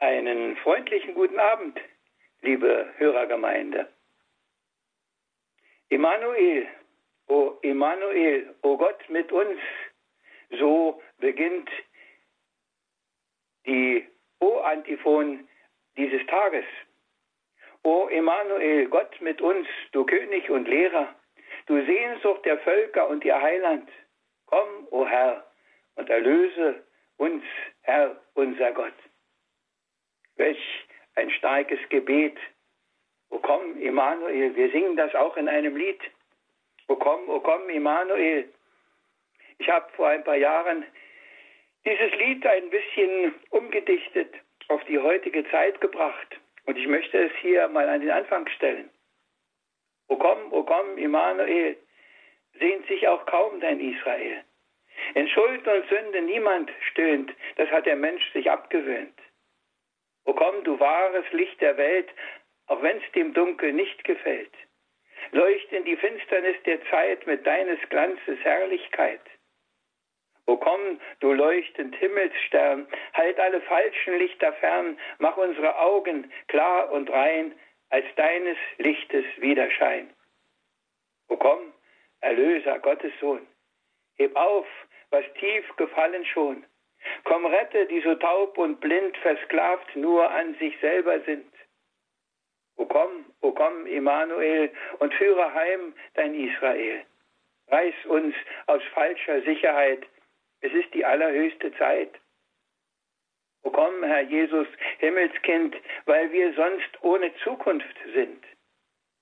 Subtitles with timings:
[0.00, 1.78] Einen freundlichen guten Abend,
[2.40, 3.86] liebe Hörergemeinde.
[5.90, 6.66] Immanuel,
[7.28, 9.60] o Immanuel, o Gott mit uns,
[10.58, 11.68] so beginnt
[13.66, 14.08] die
[14.38, 15.46] O-Antiphon
[15.98, 16.64] dieses Tages.
[17.82, 21.14] O Immanuel, Gott mit uns, du König und Lehrer,
[21.66, 23.90] du Sehnsucht der Völker und ihr Heiland,
[24.46, 25.44] komm, o Herr,
[25.96, 26.82] und erlöse
[27.18, 27.44] uns,
[27.82, 28.94] Herr, unser Gott.
[30.40, 32.38] Welch ein starkes Gebet.
[33.28, 36.00] O komm, Immanuel, wir singen das auch in einem Lied.
[36.88, 38.48] O komm, o komm, Immanuel.
[39.58, 40.86] Ich habe vor ein paar Jahren
[41.84, 44.34] dieses Lied ein bisschen umgedichtet,
[44.68, 46.40] auf die heutige Zeit gebracht.
[46.64, 48.88] Und ich möchte es hier mal an den Anfang stellen.
[50.08, 51.76] O komm, o komm, Immanuel,
[52.58, 54.42] sehnt sich auch kaum dein Israel.
[55.14, 59.18] In Schuld und Sünde niemand stöhnt, das hat der Mensch sich abgewöhnt.
[60.24, 62.08] O komm, du wahres Licht der Welt,
[62.66, 64.52] auch wenn's dem Dunkel nicht gefällt.
[65.32, 69.20] Leucht in die Finsternis der Zeit mit deines Glanzes Herrlichkeit.
[70.46, 77.10] O komm, du leuchtend Himmelsstern, halt alle falschen Lichter fern, mach unsere Augen klar und
[77.10, 77.54] rein,
[77.90, 80.12] als deines Lichtes Widerschein.
[81.28, 81.72] O komm,
[82.20, 83.46] Erlöser, Gottes Sohn,
[84.16, 84.66] heb auf,
[85.10, 86.64] was tief gefallen schon,
[87.24, 91.52] Komm, rette, die so taub und blind, versklavt nur an sich selber sind.
[92.76, 97.04] O komm, o komm, Immanuel, und führe heim dein Israel.
[97.68, 98.34] Reiß uns
[98.66, 100.06] aus falscher Sicherheit,
[100.60, 102.10] es ist die allerhöchste Zeit.
[103.62, 104.66] O komm, Herr Jesus,
[104.98, 108.44] Himmelskind, weil wir sonst ohne Zukunft sind,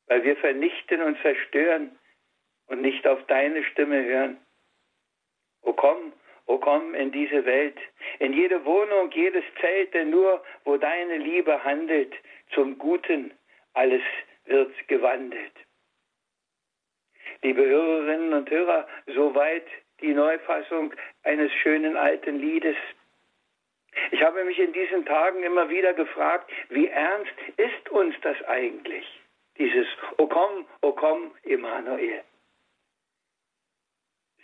[0.06, 1.98] weil wir vernichten und zerstören
[2.68, 4.38] und nicht auf deine Stimme hören.
[5.62, 6.12] O komm,
[6.48, 7.76] O komm in diese Welt,
[8.20, 12.12] in jede Wohnung, jedes Zelt, denn nur wo deine Liebe handelt,
[12.54, 13.32] zum Guten
[13.74, 14.02] alles
[14.46, 15.52] wird gewandelt.
[17.42, 19.66] Liebe Hörerinnen und Hörer, soweit
[20.00, 22.76] die Neufassung eines schönen alten Liedes.
[24.10, 29.04] Ich habe mich in diesen Tagen immer wieder gefragt, wie ernst ist uns das eigentlich?
[29.58, 29.86] Dieses
[30.16, 32.22] O komm, O komm, Immanuel.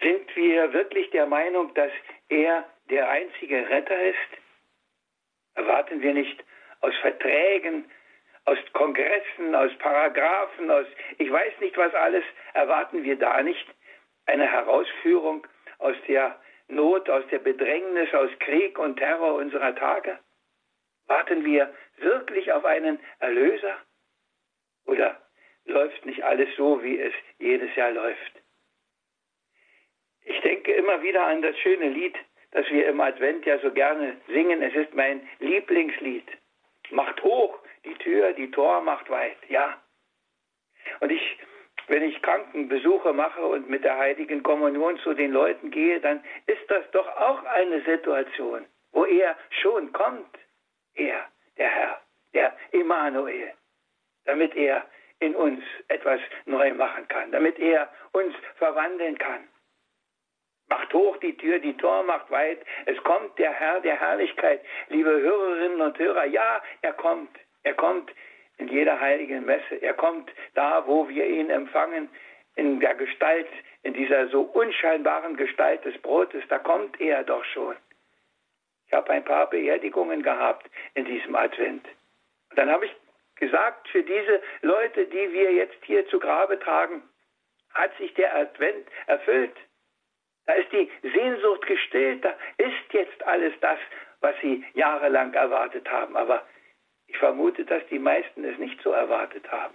[0.04, 1.90] Sind wir wirklich der Meinung, dass
[2.28, 4.18] er der einzige Retter ist?
[5.54, 6.44] Erwarten wir nicht
[6.82, 7.90] aus Verträgen,
[8.44, 10.84] aus Kongressen, aus Paragraphen, aus
[11.16, 12.22] ich weiß nicht was alles,
[12.52, 13.66] erwarten wir da nicht
[14.26, 15.46] eine Herausführung
[15.78, 16.38] aus der
[16.68, 20.18] Not, aus der Bedrängnis, aus Krieg und Terror unserer Tage?
[21.06, 23.78] Warten wir wirklich auf einen Erlöser?
[24.84, 25.18] Oder
[25.64, 28.43] läuft nicht alles so, wie es jedes Jahr läuft?
[30.24, 32.16] Ich denke immer wieder an das schöne Lied,
[32.52, 34.62] das wir im Advent ja so gerne singen.
[34.62, 36.26] Es ist mein Lieblingslied.
[36.90, 39.36] Macht hoch die Tür, die Tor macht weit.
[39.48, 39.80] Ja.
[41.00, 41.38] Und ich,
[41.88, 46.62] wenn ich Krankenbesuche mache und mit der heiligen Kommunion zu den Leuten gehe, dann ist
[46.68, 50.38] das doch auch eine Situation, wo er schon kommt.
[50.94, 52.00] Er, der Herr,
[52.32, 53.52] der Immanuel,
[54.24, 54.86] damit er
[55.20, 59.48] in uns etwas neu machen kann, damit er uns verwandeln kann.
[60.68, 62.58] Macht hoch die Tür, die Tor macht weit.
[62.86, 64.60] Es kommt der Herr der Herrlichkeit.
[64.88, 67.30] Liebe Hörerinnen und Hörer, ja, er kommt.
[67.62, 68.10] Er kommt
[68.58, 69.76] in jeder heiligen Messe.
[69.82, 72.08] Er kommt da, wo wir ihn empfangen,
[72.56, 73.48] in der Gestalt,
[73.82, 76.44] in dieser so unscheinbaren Gestalt des Brotes.
[76.48, 77.76] Da kommt er doch schon.
[78.86, 81.84] Ich habe ein paar Beerdigungen gehabt in diesem Advent.
[82.50, 82.94] Und dann habe ich
[83.36, 87.02] gesagt, für diese Leute, die wir jetzt hier zu Grabe tragen,
[87.72, 89.56] hat sich der Advent erfüllt.
[90.46, 93.78] Da ist die Sehnsucht gestillt, da ist jetzt alles das,
[94.20, 96.16] was sie jahrelang erwartet haben.
[96.16, 96.44] Aber
[97.06, 99.74] ich vermute, dass die meisten es nicht so erwartet haben.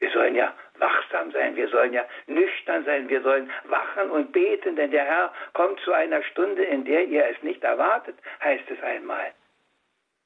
[0.00, 4.74] Wir sollen ja wachsam sein, wir sollen ja nüchtern sein, wir sollen wachen und beten,
[4.74, 8.82] denn der Herr kommt zu einer Stunde, in der ihr es nicht erwartet, heißt es
[8.82, 9.32] einmal.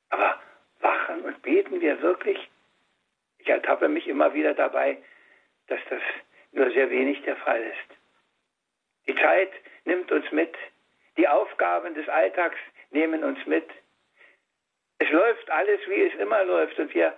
[0.09, 0.41] Aber
[0.81, 2.39] wachen und beten wir wirklich?
[3.39, 4.97] Ich ertappe mich immer wieder dabei,
[5.67, 6.01] dass das
[6.53, 7.97] nur sehr wenig der Fall ist.
[9.09, 9.53] Die Zeit
[9.85, 10.55] nimmt uns mit.
[11.17, 12.57] Die Aufgaben des Alltags
[12.91, 13.69] nehmen uns mit.
[14.99, 16.79] Es läuft alles, wie es immer läuft.
[16.79, 17.15] Und wir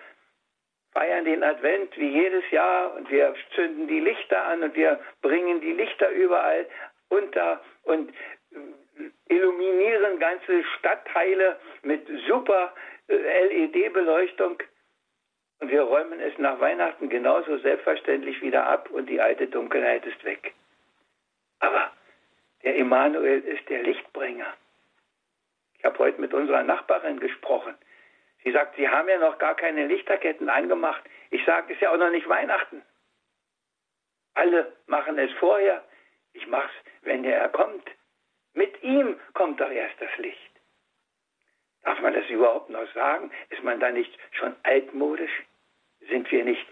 [0.93, 5.61] feiern den Advent wie jedes Jahr und wir zünden die Lichter an und wir bringen
[5.61, 6.67] die Lichter überall
[7.09, 8.13] unter und
[9.29, 12.73] illuminieren ganze Stadtteile mit super
[13.09, 14.63] äh, LED-Beleuchtung.
[15.61, 20.25] Und wir räumen es nach Weihnachten genauso selbstverständlich wieder ab und die alte Dunkelheit ist
[20.25, 20.55] weg.
[21.61, 21.93] Aber
[22.63, 24.53] der Immanuel ist der Lichtbringer.
[25.79, 27.75] Ich habe heute mit unserer Nachbarin gesprochen.
[28.45, 31.03] Sie sagt, Sie haben ja noch gar keine Lichterketten angemacht.
[31.31, 32.83] Ich sage, es ist ja auch noch nicht Weihnachten.
[34.35, 35.83] Alle machen es vorher.
[36.33, 37.91] Ich mache es, wenn er kommt.
[38.55, 40.39] Mit ihm kommt doch erst das Licht.
[41.83, 43.31] Darf man das überhaupt noch sagen?
[43.51, 45.43] Ist man da nicht schon altmodisch?
[46.09, 46.67] Sind wir nicht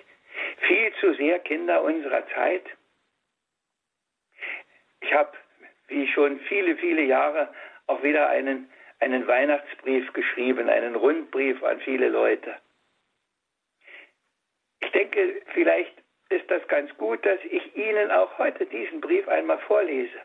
[0.66, 2.64] viel zu sehr Kinder unserer Zeit?
[5.00, 5.32] Ich habe,
[5.88, 7.52] wie schon viele, viele Jahre,
[7.86, 8.70] auch wieder einen,
[9.00, 12.56] einen Weihnachtsbrief geschrieben, einen Rundbrief an viele Leute.
[14.80, 15.94] Ich denke, vielleicht
[16.28, 20.18] ist das ganz gut, dass ich Ihnen auch heute diesen Brief einmal vorlese.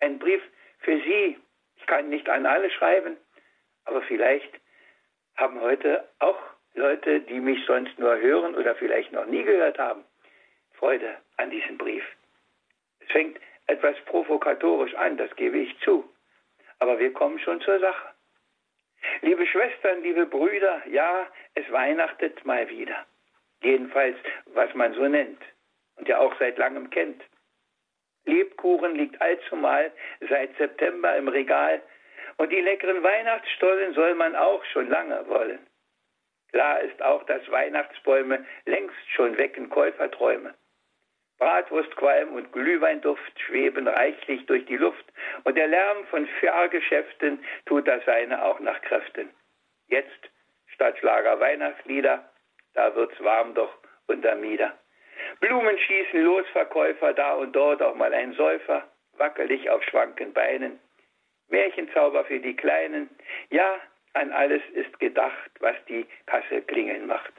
[0.00, 0.42] Ein Brief
[0.80, 1.38] für Sie.
[1.76, 3.16] Ich kann nicht an alle schreiben,
[3.84, 4.50] aber vielleicht
[5.36, 6.38] haben heute auch
[6.74, 10.04] Leute, die mich sonst nur hören oder vielleicht noch nie gehört haben,
[10.74, 12.04] Freude an diesem Brief.
[13.00, 16.08] Es fängt etwas provokatorisch an, das gebe ich zu.
[16.78, 18.08] Aber wir kommen schon zur Sache.
[19.22, 23.06] Liebe Schwestern, liebe Brüder, ja, es weihnachtet mal wieder.
[23.62, 24.16] Jedenfalls,
[24.54, 25.40] was man so nennt
[25.96, 27.22] und ja auch seit langem kennt.
[28.24, 29.92] Lebkuchen liegt allzumal
[30.28, 31.80] seit September im Regal
[32.38, 35.66] und die leckeren Weihnachtsstollen soll man auch schon lange wollen.
[36.52, 40.54] Klar ist auch, dass Weihnachtsbäume längst schon wecken Käuferträume.
[41.38, 45.04] Bratwurstqualm und Glühweinduft schweben reichlich durch die Luft
[45.44, 49.30] und der Lärm von Fahrgeschäften tut das seine auch nach Kräften.
[49.88, 50.30] Jetzt
[50.66, 52.30] statt Schlager Weihnachtslieder,
[52.74, 53.74] da wird's warm doch
[54.06, 54.76] unter Mieder.
[55.40, 58.86] Blumen schießen los, Verkäufer, da und dort auch mal ein Säufer,
[59.18, 60.78] wackelig auf schwanken Beinen.
[61.48, 63.08] Märchenzauber für die Kleinen,
[63.50, 63.80] ja,
[64.14, 67.32] an alles ist gedacht, was die Kasse klingeln macht.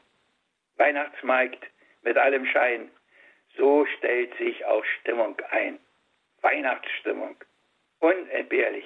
[0.77, 1.65] Weihnachtsmarkt
[2.03, 2.89] mit allem Schein,
[3.57, 5.79] so stellt sich auch Stimmung ein.
[6.41, 7.35] Weihnachtsstimmung.
[7.99, 8.85] Unentbehrlich.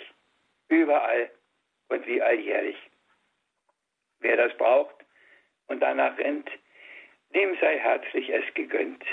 [0.69, 1.29] Überall
[1.89, 2.77] und wie alljährlich.
[4.19, 4.95] Wer das braucht
[5.67, 6.49] und danach rennt,
[7.33, 9.03] dem sei herzlich es gegönnt.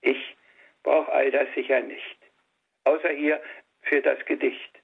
[0.00, 0.36] Ich
[0.82, 2.18] brauche all das sicher nicht.
[2.84, 3.42] Außer hier
[3.82, 4.78] für das Gedicht.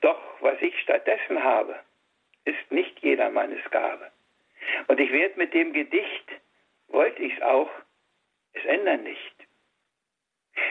[0.00, 1.78] Doch was ich stattdessen habe,
[2.44, 4.10] ist nicht jedermannes Gabe.
[4.88, 6.28] Und ich werde mit dem Gedicht,
[6.88, 7.70] wollte ich es auch,
[8.52, 9.31] es ändern nicht.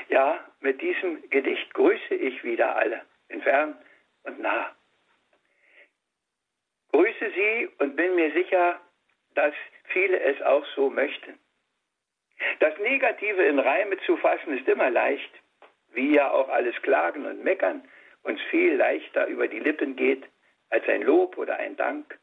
[0.10, 3.78] Ja, mit diesem Gedicht grüße ich wieder alle, in fern
[4.24, 4.76] und nah.
[6.92, 8.80] Grüße Sie und bin mir sicher,
[9.34, 9.54] dass
[9.86, 11.40] viele es auch so möchten.
[12.60, 15.32] Das Negative in Reime zu fassen ist immer leicht,
[15.94, 17.88] wie ja auch alles Klagen und Meckern
[18.24, 20.24] uns viel leichter über die Lippen geht
[20.70, 22.20] als ein Lob oder ein Dank.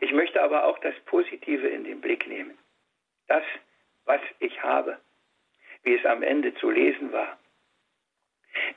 [0.00, 2.58] Ich möchte aber auch das Positive in den Blick nehmen.
[3.28, 3.44] Das,
[4.04, 4.98] was ich habe,
[5.82, 7.38] wie es am Ende zu lesen war.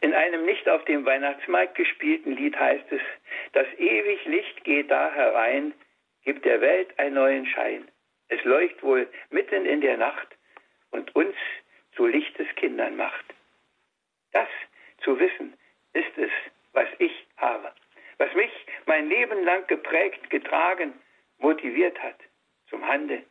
[0.01, 3.01] In einem nicht auf dem Weihnachtsmarkt gespielten Lied heißt es,
[3.53, 5.73] das ewig Licht geht da herein,
[6.23, 7.87] gibt der Welt einen neuen Schein.
[8.29, 10.27] Es leucht wohl mitten in der Nacht
[10.91, 11.35] und uns
[11.95, 13.25] zu Lichtes Kindern macht.
[14.31, 14.47] Das
[15.03, 15.57] zu wissen
[15.93, 16.31] ist es,
[16.73, 17.71] was ich habe,
[18.17, 18.51] was mich
[18.85, 20.93] mein Leben lang geprägt, getragen,
[21.39, 22.17] motiviert hat
[22.69, 23.25] zum Handeln.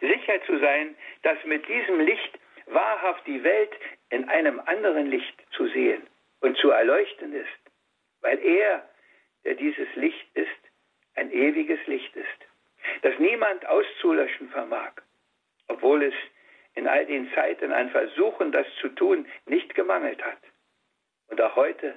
[0.00, 2.38] Sicher zu sein, dass mit diesem Licht
[2.70, 3.72] wahrhaft die Welt
[4.10, 6.06] in einem anderen Licht zu sehen
[6.40, 7.48] und zu erleuchten ist,
[8.20, 8.88] weil er,
[9.44, 10.48] der dieses Licht ist,
[11.14, 12.48] ein ewiges Licht ist,
[13.02, 14.92] das niemand auszulöschen vermag,
[15.68, 16.14] obwohl es
[16.74, 20.38] in all den Zeiten an Versuchen, das zu tun, nicht gemangelt hat.
[21.28, 21.94] Und auch heute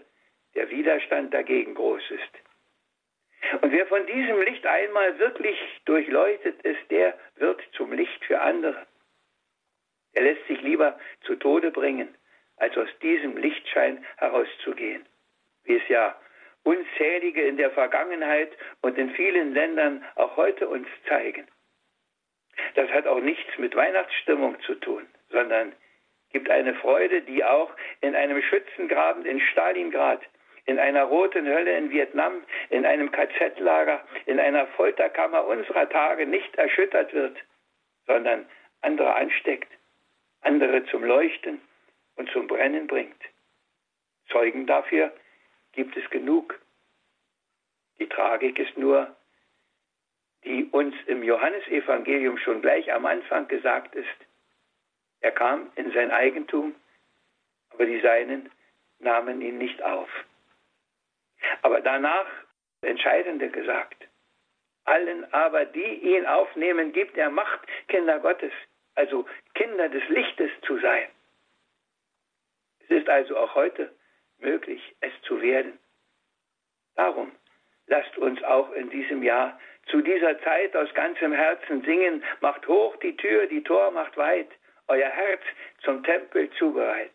[0.55, 3.62] der Widerstand dagegen groß ist.
[3.62, 8.86] Und wer von diesem Licht einmal wirklich durchleuchtet ist, der wird zum Licht für andere.
[10.13, 12.15] Er lässt sich lieber zu Tode bringen,
[12.58, 15.06] als aus diesem Lichtschein herauszugehen,
[15.63, 16.15] wie es ja
[16.63, 18.51] unzählige in der Vergangenheit
[18.82, 21.48] und in vielen Ländern auch heute uns zeigen.
[22.75, 25.74] Das hat auch nichts mit Weihnachtsstimmung zu tun, sondern
[26.32, 30.22] gibt eine Freude, die auch in einem Schützengraben in Stalingrad,
[30.65, 36.56] in einer roten Hölle in Vietnam, in einem KZ-Lager, in einer Folterkammer unserer Tage nicht
[36.56, 37.38] erschüttert wird,
[38.06, 38.46] sondern
[38.82, 39.72] andere ansteckt,
[40.41, 41.62] andere zum Leuchten
[42.15, 43.21] und zum Brennen bringt.
[44.29, 45.13] Zeugen dafür
[45.74, 46.60] gibt es genug.
[48.00, 49.15] Die Tragik ist nur,
[50.43, 54.07] die uns im Johannesevangelium schon gleich am Anfang gesagt ist.
[55.19, 56.75] Er kam in sein Eigentum,
[57.69, 58.51] aber die Seinen
[59.00, 60.10] nahmen ihn nicht auf.
[61.62, 62.27] Aber danach
[62.81, 64.07] Entscheidende gesagt.
[64.86, 68.53] Allen aber, die ihn aufnehmen, gibt er Macht, Kinder Gottes,
[68.95, 71.07] also Kinder des Lichtes zu sein.
[72.79, 73.93] Es ist also auch heute
[74.39, 75.79] möglich, es zu werden.
[76.95, 77.31] Darum
[77.88, 82.95] lasst uns auch in diesem Jahr zu dieser Zeit aus ganzem Herzen singen, macht hoch
[82.98, 84.50] die Tür, die Tor macht weit,
[84.88, 85.41] euer Herz
[85.83, 87.12] zum Tempel zubereit.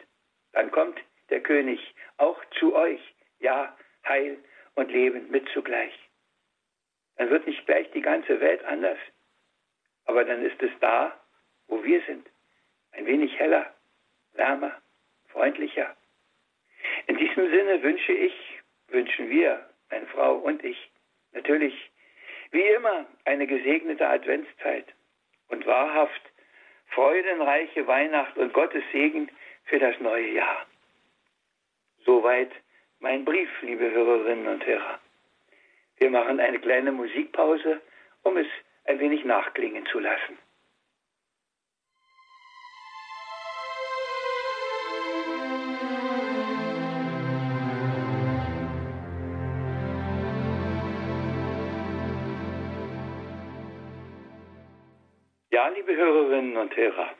[0.52, 0.99] Dann kommt
[1.30, 3.00] der König auch zu euch,
[3.38, 4.38] ja, Heil
[4.75, 5.92] und Leben mit zugleich.
[7.16, 8.99] Dann wird nicht gleich die ganze Welt anders,
[10.04, 11.18] aber dann ist es da,
[11.68, 12.26] wo wir sind,
[12.92, 13.73] ein wenig heller,
[14.35, 14.73] wärmer,
[15.28, 15.96] freundlicher.
[17.06, 18.35] In diesem Sinne wünsche ich,
[18.88, 20.90] wünschen wir, meine Frau und ich,
[21.32, 21.90] natürlich
[22.50, 24.87] wie immer eine gesegnete Adventszeit
[25.49, 26.23] und wahrhaft
[26.88, 29.28] freudenreiche Weihnacht und Gottes Segen
[29.64, 30.66] für das neue Jahr.
[32.04, 32.50] Soweit
[33.00, 35.00] mein Brief, liebe Hörerinnen und Hörer.
[35.99, 37.80] Wir machen eine kleine Musikpause,
[38.23, 38.46] um es
[38.85, 40.38] ein wenig nachklingen zu lassen.
[55.57, 57.15] Ja, liebe Hörerinnen und Hörer,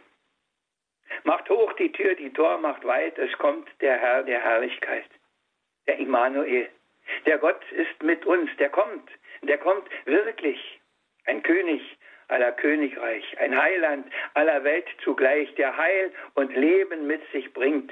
[1.25, 5.09] macht hoch die Tür, die Tor macht weit, es kommt der Herr der Herrlichkeit,
[5.87, 6.69] der Immanuel.
[7.25, 10.61] Der Gott ist mit uns, der kommt, der kommt wirklich,
[11.25, 11.81] ein König
[12.29, 17.91] aller Königreich, ein Heiland aller Welt zugleich, der Heil und Leben mit sich bringt.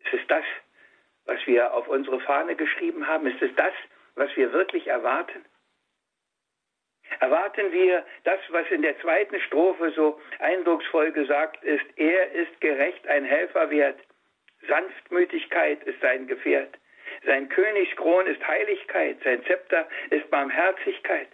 [0.00, 0.44] Ist es das,
[1.26, 3.28] was wir auf unsere Fahne geschrieben haben?
[3.28, 3.74] Ist es das,
[4.16, 5.44] was wir wirklich erwarten?
[7.20, 11.84] Erwarten wir das, was in der zweiten Strophe so eindrucksvoll gesagt ist.
[11.96, 13.98] Er ist gerecht, ein Helfer wert.
[14.68, 16.74] Sanftmütigkeit ist sein Gefährt.
[17.24, 19.18] Sein Königskron ist Heiligkeit.
[19.24, 21.28] Sein Zepter ist Barmherzigkeit.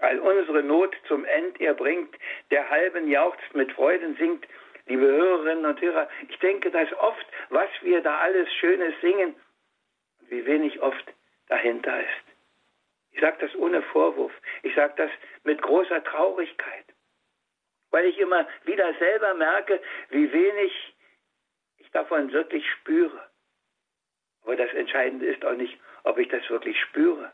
[0.00, 2.14] All unsere Not zum End er bringt,
[2.50, 4.46] der halben jauchzt, mit Freuden singt.
[4.86, 9.34] Liebe Hörerinnen und Hörer, ich denke, dass oft, was wir da alles Schönes singen,
[10.28, 11.04] wie wenig oft
[11.48, 12.27] dahinter ist.
[13.18, 14.32] Ich sage das ohne Vorwurf.
[14.62, 15.10] Ich sage das
[15.42, 16.84] mit großer Traurigkeit,
[17.90, 20.94] weil ich immer wieder selber merke, wie wenig
[21.78, 23.28] ich davon wirklich spüre.
[24.44, 27.32] Aber das Entscheidende ist auch nicht, ob ich das wirklich spüre.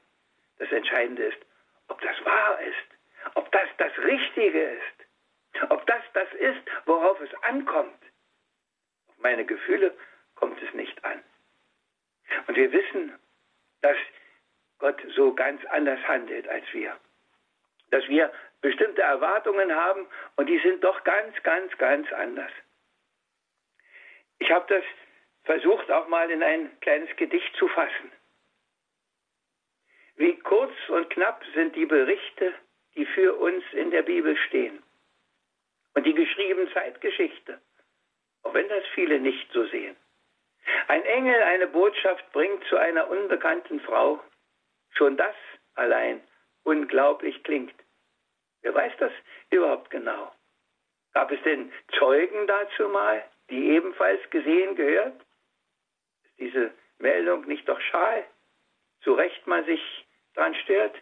[0.58, 1.36] Das Entscheidende ist,
[1.88, 7.34] ob das wahr ist, ob das das Richtige ist, ob das das ist, worauf es
[7.42, 8.02] ankommt.
[9.08, 9.94] Auf meine Gefühle
[10.34, 11.22] kommt es nicht an.
[12.46, 13.18] Und wir wissen,
[13.82, 13.98] dass
[14.78, 16.96] Gott so ganz anders handelt als wir.
[17.90, 22.50] Dass wir bestimmte Erwartungen haben und die sind doch ganz, ganz, ganz anders.
[24.38, 24.84] Ich habe das
[25.44, 28.10] versucht auch mal in ein kleines Gedicht zu fassen.
[30.16, 32.54] Wie kurz und knapp sind die Berichte,
[32.94, 34.82] die für uns in der Bibel stehen.
[35.94, 37.60] Und die geschriebene Zeitgeschichte,
[38.42, 39.96] auch wenn das viele nicht so sehen.
[40.88, 44.20] Ein Engel eine Botschaft bringt zu einer unbekannten Frau,
[44.94, 45.34] Schon das
[45.74, 46.20] allein
[46.62, 47.74] unglaublich klingt.
[48.62, 49.12] Wer weiß das
[49.50, 50.32] überhaupt genau?
[51.12, 55.20] Gab es denn Zeugen dazu mal, die ebenfalls gesehen gehört?
[56.24, 58.24] Ist diese Meldung nicht doch schal?
[59.02, 59.80] Zu Recht man sich
[60.34, 60.94] dran stört?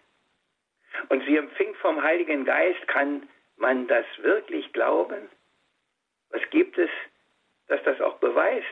[1.09, 5.31] Und sie empfing vom Heiligen Geist, kann man das wirklich glauben?
[6.31, 6.91] Was gibt es,
[7.69, 8.67] das das auch beweist?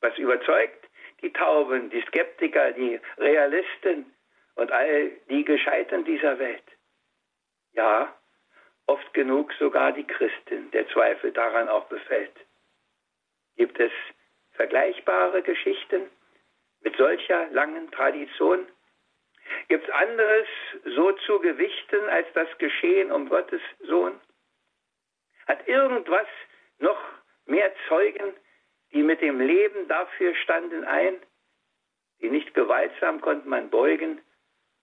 [0.00, 0.88] Was überzeugt
[1.22, 4.12] die Tauben, die Skeptiker, die Realisten,
[4.56, 6.64] und all die Gescheiten dieser Welt.
[7.72, 8.14] Ja,
[8.86, 12.34] oft genug sogar die Christin, der Zweifel daran auch befällt.
[13.56, 13.92] Gibt es
[14.52, 16.10] vergleichbare Geschichten
[16.80, 18.66] mit solcher langen Tradition?
[19.68, 20.48] Gibt es anderes
[20.84, 24.18] so zu gewichten als das Geschehen um Gottes Sohn?
[25.46, 26.26] Hat irgendwas
[26.78, 27.00] noch
[27.44, 28.34] mehr Zeugen,
[28.92, 31.20] die mit dem Leben dafür standen, ein?
[32.20, 34.20] Die nicht gewaltsam konnte man beugen,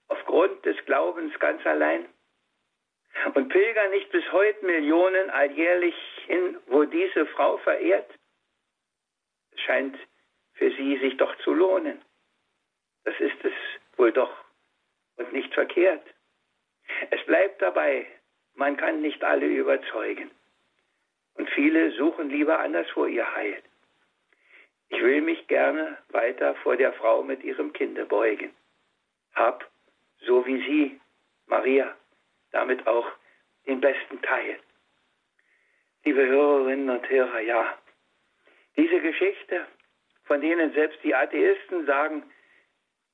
[0.07, 2.05] aufgrund des Glaubens ganz allein?
[3.35, 5.95] Und pilgern nicht bis heute Millionen alljährlich
[6.25, 8.09] hin, wo diese Frau verehrt?
[9.51, 9.97] Es scheint
[10.53, 12.01] für sie sich doch zu lohnen.
[13.03, 13.53] Das ist es
[13.97, 14.33] wohl doch
[15.17, 16.03] und nicht verkehrt.
[17.11, 18.07] Es bleibt dabei,
[18.55, 20.31] man kann nicht alle überzeugen.
[21.35, 23.61] Und viele suchen lieber anderswo ihr Heil.
[24.89, 28.53] Ich will mich gerne weiter vor der Frau mit ihrem Kinde beugen.
[29.33, 29.67] Hab
[30.25, 31.01] so wie sie,
[31.47, 31.95] Maria,
[32.51, 33.07] damit auch
[33.65, 34.59] den besten Teil.
[36.03, 37.77] Liebe Hörerinnen und Hörer, ja,
[38.75, 39.65] diese Geschichte,
[40.25, 42.23] von denen selbst die Atheisten sagen,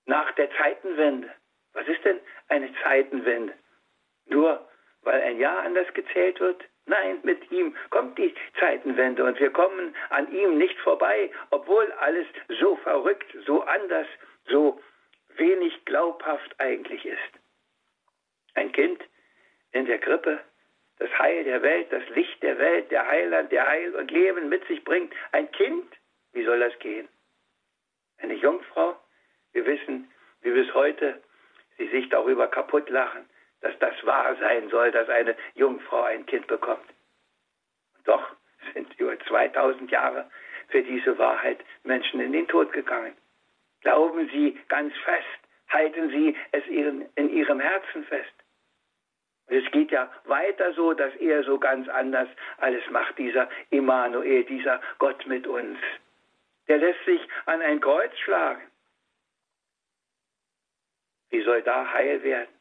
[0.06, 1.30] nach der Zeitenwende.
[1.74, 3.54] Was ist denn eine Zeitenwende?
[4.26, 4.68] Nur
[5.02, 6.64] weil ein Jahr anders gezählt wird?
[6.86, 12.26] Nein, mit ihm kommt die Zeitenwende und wir kommen an ihm nicht vorbei, obwohl alles
[12.60, 14.08] so verrückt, so anders,
[14.46, 14.82] so
[15.40, 17.20] wenig glaubhaft eigentlich ist.
[18.54, 19.02] Ein Kind
[19.72, 20.40] in der Krippe,
[20.98, 24.66] das Heil der Welt, das Licht der Welt, der Heiland, der Heil und Leben mit
[24.68, 25.14] sich bringt.
[25.32, 25.88] Ein Kind,
[26.34, 27.08] wie soll das gehen?
[28.18, 28.98] Eine Jungfrau,
[29.54, 31.22] wir wissen, wie bis heute
[31.78, 33.30] sie sich darüber kaputt lachen,
[33.62, 36.88] dass das wahr sein soll, dass eine Jungfrau ein Kind bekommt.
[37.98, 38.36] Und doch
[38.74, 40.30] sind über 2000 Jahre
[40.68, 43.16] für diese Wahrheit Menschen in den Tod gegangen.
[43.82, 48.34] Glauben Sie ganz fest, halten Sie es in Ihrem Herzen fest.
[49.48, 54.80] Es geht ja weiter so, dass er so ganz anders alles macht, dieser Immanuel, dieser
[55.00, 55.80] Gott mit uns.
[56.68, 58.62] Der lässt sich an ein Kreuz schlagen.
[61.32, 62.54] Wie soll da heil werden?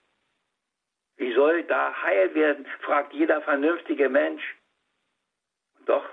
[1.17, 4.57] Wie soll da heil werden, fragt jeder vernünftige Mensch.
[5.79, 6.09] Und doch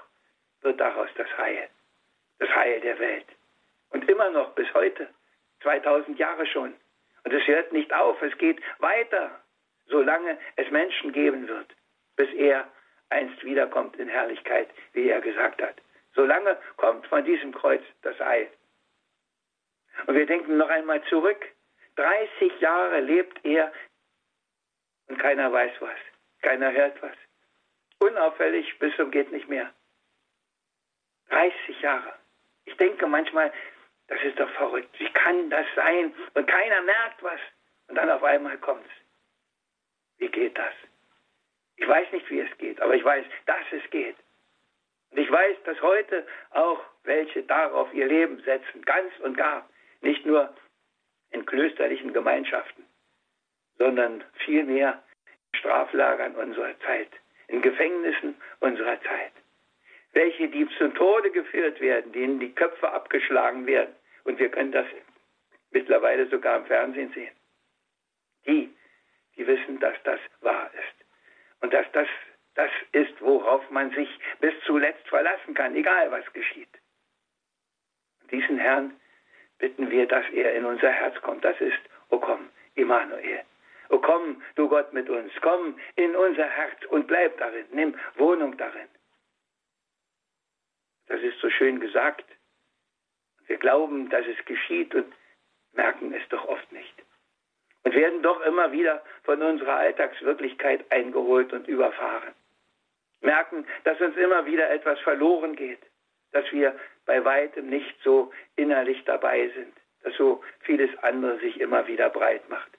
[0.62, 1.70] wird daraus das Heil,
[2.40, 3.28] das Heil der Welt.
[3.96, 5.08] Und immer noch bis heute,
[5.62, 6.74] 2000 Jahre schon.
[7.24, 9.42] Und es hört nicht auf, es geht weiter,
[9.86, 11.74] solange es Menschen geben wird,
[12.18, 12.68] bis er
[13.08, 15.78] einst wiederkommt in Herrlichkeit, wie er gesagt hat.
[16.14, 18.52] Solange kommt von diesem Kreuz das Heil.
[20.08, 21.46] Und wir denken noch einmal zurück.
[21.96, 23.72] 30 Jahre lebt er
[25.08, 26.00] und keiner weiß was.
[26.42, 27.16] Keiner hört was.
[28.00, 29.74] Unauffällig bis zum geht nicht mehr.
[31.30, 32.14] 30 Jahre.
[32.66, 33.54] Ich denke manchmal,
[34.08, 35.00] das ist doch verrückt.
[35.00, 36.14] Wie kann das sein?
[36.34, 37.40] Und keiner merkt was.
[37.88, 38.90] Und dann auf einmal kommt's.
[40.18, 40.74] Wie geht das?
[41.78, 44.16] Ich weiß nicht, wie es geht, aber ich weiß, dass es geht.
[45.12, 49.68] Und ich weiß, dass heute auch welche darauf ihr Leben setzen, ganz und gar.
[50.02, 50.54] Nicht nur
[51.32, 52.86] in klösterlichen Gemeinschaften,
[53.78, 55.04] sondern vielmehr
[55.54, 57.10] in Straflagern unserer Zeit,
[57.48, 59.34] in Gefängnissen unserer Zeit.
[60.16, 63.94] Welche, die zum Tode geführt werden, denen die Köpfe abgeschlagen werden.
[64.24, 64.88] Und wir können das
[65.72, 67.36] mittlerweile sogar im Fernsehen sehen.
[68.48, 68.74] Die,
[69.38, 71.06] die wissen, dass das wahr ist.
[71.62, 72.08] Und dass das
[72.56, 76.70] das ist, worauf man sich bis zuletzt verlassen kann, egal was geschieht.
[78.32, 78.94] Diesen Herrn
[79.60, 81.44] bitten wir, dass er in unser Herz kommt.
[81.44, 83.44] Das ist, o komm, Immanuel.
[83.90, 88.58] O komm, du Gott mit uns, komm in unser Herz und bleib darin, nimm Wohnung
[88.58, 88.88] darin.
[91.08, 92.26] Das ist so schön gesagt.
[93.48, 95.14] Wir glauben, dass es geschieht und
[95.74, 97.06] merken es doch oft nicht
[97.86, 102.34] und werden doch immer wieder von unserer Alltagswirklichkeit eingeholt und überfahren.
[103.22, 105.80] Merken, dass uns immer wieder etwas verloren geht,
[106.32, 111.88] dass wir bei weitem nicht so innerlich dabei sind, dass so vieles andere sich immer
[111.88, 112.72] wieder breit macht.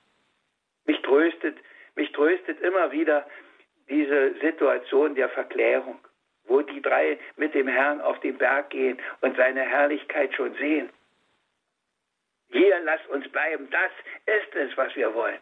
[0.85, 1.57] Mich tröstet,
[1.95, 3.27] mich tröstet immer wieder
[3.89, 6.01] diese Situation der Verklärung,
[6.47, 10.91] wo die drei mit dem Herrn auf den Berg gehen und seine Herrlichkeit schon sehen.
[12.51, 13.69] Hier lasst uns bleiben.
[13.71, 13.91] Das
[14.27, 15.41] ist es, was wir wollen.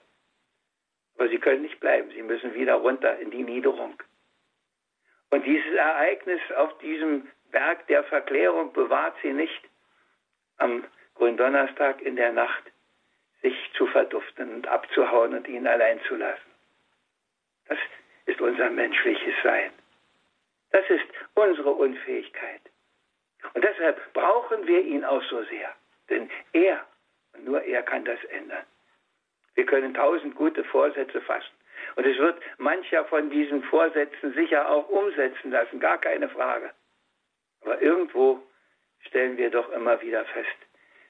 [1.17, 2.11] Aber sie können nicht bleiben.
[2.11, 4.03] Sie müssen wieder runter in die Niederung.
[5.31, 9.62] Und dieses Ereignis auf diesem Berg der Verklärung bewahrt sie nicht,
[10.59, 12.64] am Gründonnerstag in der Nacht
[13.43, 16.51] sich zu verduften und abzuhauen und ihn allein zu lassen.
[17.69, 17.79] Das
[18.27, 19.71] ist unser menschliches Sein.
[20.75, 22.61] Das ist unsere Unfähigkeit.
[23.53, 25.73] Und deshalb brauchen wir ihn auch so sehr.
[26.11, 26.85] Denn er
[27.45, 28.67] nur er kann das ändern.
[29.55, 31.55] Wir können tausend gute Vorsätze fassen.
[31.95, 36.73] Und es wird mancher von diesen Vorsätzen sicher auch umsetzen lassen, gar keine Frage.
[37.61, 38.43] Aber irgendwo
[39.07, 40.59] stellen wir doch immer wieder fest,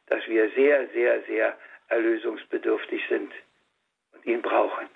[0.09, 3.33] dass wir sehr, sehr, sehr erlösungsbedürftig sind
[4.13, 4.91] und ihn brauchen.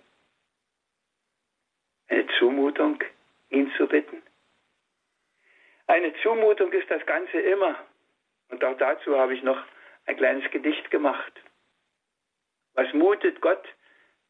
[2.09, 3.03] Eine Zumutung,
[3.49, 4.23] ihn zu bitten.
[5.89, 7.75] Eine Zumutung ist das Ganze immer.
[8.51, 9.59] Und auch dazu habe ich noch
[10.05, 11.33] ein kleines Gedicht gemacht.
[12.75, 13.67] Was mutet Gott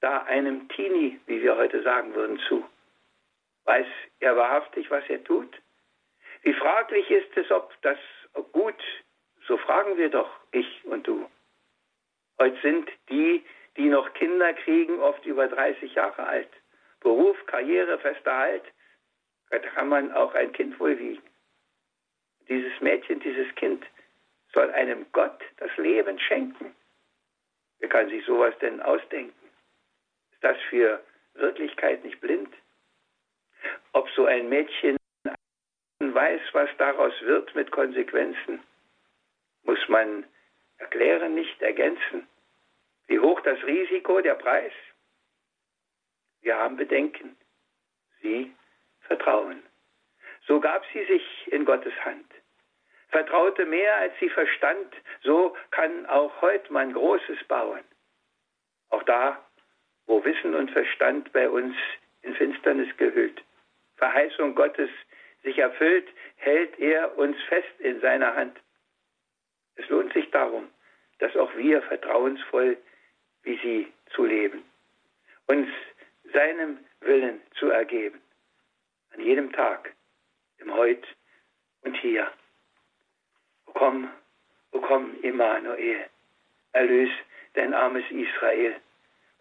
[0.00, 2.64] da einem Teenie, wie wir heute sagen würden, zu?
[3.64, 3.86] Weiß
[4.20, 5.52] er wahrhaftig, was er tut?
[6.42, 7.98] Wie fraglich ist es, ob das
[8.52, 8.80] gut,
[9.48, 11.28] so fragen wir doch, ich und du.
[12.38, 13.44] Heute sind die,
[13.76, 16.48] die noch Kinder kriegen, oft über 30 Jahre alt.
[17.00, 18.64] Beruf, Karriere, fester Halt,
[19.50, 21.27] da kann man auch ein Kind wohl wiegen.
[22.48, 23.84] Dieses Mädchen, dieses Kind
[24.54, 26.74] soll einem Gott das Leben schenken.
[27.78, 29.48] Wer kann sich sowas denn ausdenken?
[30.32, 31.02] Ist das für
[31.34, 32.52] Wirklichkeit nicht blind?
[33.92, 34.96] Ob so ein Mädchen
[36.00, 38.62] weiß, was daraus wird mit Konsequenzen,
[39.64, 40.24] muss man
[40.78, 42.26] erklären, nicht ergänzen.
[43.08, 44.72] Wie hoch das Risiko, der Preis?
[46.40, 47.36] Wir haben Bedenken.
[48.22, 48.54] Sie
[49.02, 49.62] vertrauen.
[50.46, 52.37] So gab sie sich in Gottes Hand
[53.08, 57.84] vertraute mehr, als sie verstand, so kann auch heute man Großes bauen.
[59.08, 59.42] da,
[60.06, 61.74] wo Wissen und Verstand bei uns
[62.22, 63.42] in Finsternis gehüllt,
[63.96, 64.90] Verheißung Gottes
[65.42, 68.58] sich erfüllt, hält er uns fest in seiner Hand.
[69.76, 70.68] Es lohnt sich darum,
[71.18, 72.76] dass auch wir vertrauensvoll
[73.44, 74.62] wie sie zu leben,
[75.46, 75.68] uns
[76.32, 78.20] seinem Willen zu ergeben,
[79.14, 79.94] an jedem Tag,
[80.58, 81.06] im Heut
[81.82, 82.30] und hier.
[83.74, 84.08] Komm,
[84.72, 86.06] o komm, Immanuel,
[86.72, 87.12] erlöse
[87.54, 88.74] dein armes Israel.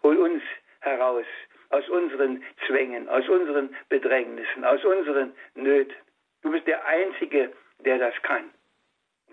[0.02, 0.42] Hol uns
[0.80, 1.26] heraus
[1.70, 5.94] aus unseren Zwängen, aus unseren Bedrängnissen, aus unseren Nöten.
[6.42, 8.50] Du bist der Einzige, der das kann.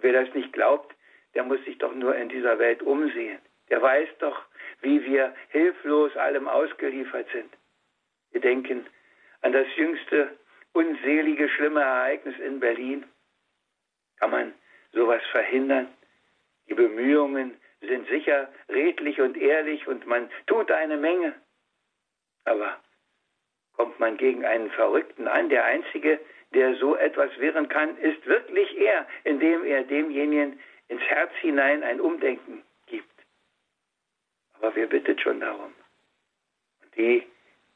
[0.01, 0.95] wer das nicht glaubt,
[1.33, 3.39] der muss sich doch nur in dieser Welt umsehen.
[3.69, 4.39] Der weiß doch,
[4.81, 7.51] wie wir hilflos allem ausgeliefert sind.
[8.31, 8.85] Wir denken
[9.41, 10.37] an das jüngste
[10.73, 13.05] unselige, schlimme Ereignis in Berlin.
[14.19, 14.53] Kann man
[14.95, 15.87] sowas verhindern?
[16.67, 21.35] Die Bemühungen sind sicher redlich und ehrlich und man tut eine Menge.
[22.45, 22.79] Aber
[23.73, 26.19] kommt man gegen einen Verrückten an, der Einzige,
[26.53, 31.99] der so etwas wirren kann, ist wirklich er, indem er demjenigen ins Herz hinein ein
[31.99, 33.11] Umdenken gibt.
[34.53, 35.73] Aber wer bittet schon darum?
[36.81, 37.27] Und die,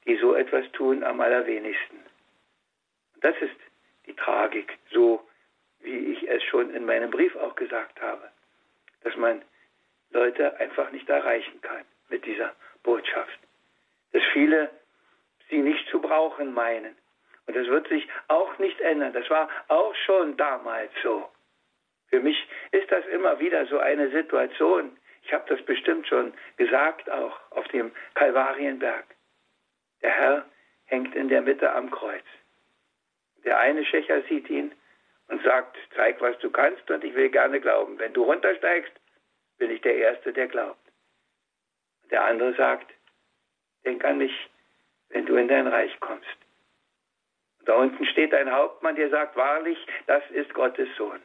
[0.05, 1.97] die so etwas tun, am allerwenigsten.
[3.15, 3.55] Und das ist
[4.05, 5.21] die Tragik, so
[5.81, 8.29] wie ich es schon in meinem Brief auch gesagt habe,
[9.03, 9.41] dass man
[10.11, 13.39] Leute einfach nicht erreichen kann mit dieser Botschaft.
[14.11, 14.69] Dass viele
[15.49, 16.95] sie nicht zu brauchen meinen.
[17.45, 19.13] Und das wird sich auch nicht ändern.
[19.13, 21.29] Das war auch schon damals so.
[22.09, 22.37] Für mich
[22.71, 24.97] ist das immer wieder so eine Situation.
[25.23, 29.05] Ich habe das bestimmt schon gesagt, auch auf dem Kalvarienberg.
[30.01, 30.45] Der Herr
[30.85, 32.23] hängt in der Mitte am Kreuz.
[33.43, 34.71] Der eine Schächer sieht ihn
[35.29, 37.97] und sagt, zeig, was du kannst und ich will gerne glauben.
[37.99, 38.91] Wenn du runtersteigst,
[39.57, 40.79] bin ich der Erste, der glaubt.
[42.09, 42.91] Der andere sagt,
[43.85, 44.49] denk an mich,
[45.09, 46.37] wenn du in dein Reich kommst.
[47.59, 51.21] Und da unten steht ein Hauptmann, der sagt, wahrlich, das ist Gottes Sohn.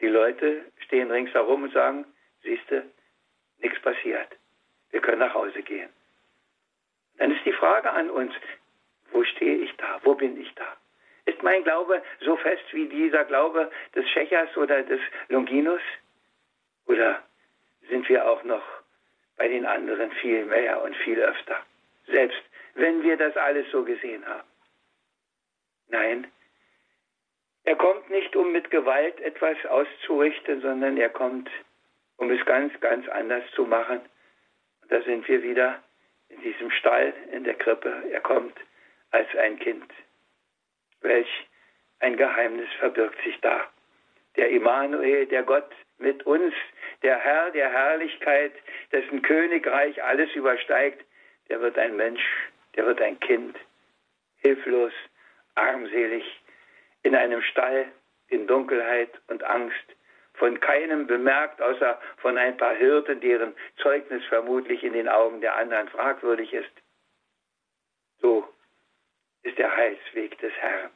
[0.00, 2.06] Die Leute stehen ringsherum und sagen,
[2.42, 2.90] siehste,
[3.58, 4.36] nichts passiert.
[4.90, 5.90] Wir können nach Hause gehen.
[7.18, 8.32] Dann ist die Frage an uns,
[9.12, 10.00] wo stehe ich da?
[10.02, 10.76] Wo bin ich da?
[11.26, 15.80] Ist mein Glaube so fest wie dieser Glaube des Schächers oder des Longinus?
[16.86, 17.22] Oder
[17.88, 18.62] sind wir auch noch
[19.36, 21.56] bei den anderen viel mehr und viel öfter?
[22.06, 22.42] Selbst
[22.74, 24.48] wenn wir das alles so gesehen haben.
[25.88, 26.26] Nein,
[27.64, 31.50] er kommt nicht, um mit Gewalt etwas auszurichten, sondern er kommt,
[32.18, 34.00] um es ganz, ganz anders zu machen.
[34.82, 35.82] Und da sind wir wieder
[36.28, 37.90] in diesem Stall, in der Krippe.
[38.10, 38.54] Er kommt
[39.12, 39.90] als ein Kind.
[41.04, 41.46] Welch
[42.00, 43.68] ein Geheimnis verbirgt sich da.
[44.36, 46.54] Der Immanuel, der Gott mit uns,
[47.02, 48.52] der Herr der Herrlichkeit,
[48.90, 51.04] dessen Königreich alles übersteigt,
[51.48, 52.22] der wird ein Mensch,
[52.74, 53.56] der wird ein Kind,
[54.38, 54.92] hilflos,
[55.54, 56.24] armselig,
[57.02, 57.86] in einem Stall,
[58.28, 59.84] in Dunkelheit und Angst,
[60.34, 65.56] von keinem bemerkt, außer von ein paar Hirten, deren Zeugnis vermutlich in den Augen der
[65.56, 66.72] anderen fragwürdig ist.
[68.20, 68.48] So
[69.44, 70.90] ist der Heilsweg des Herrn,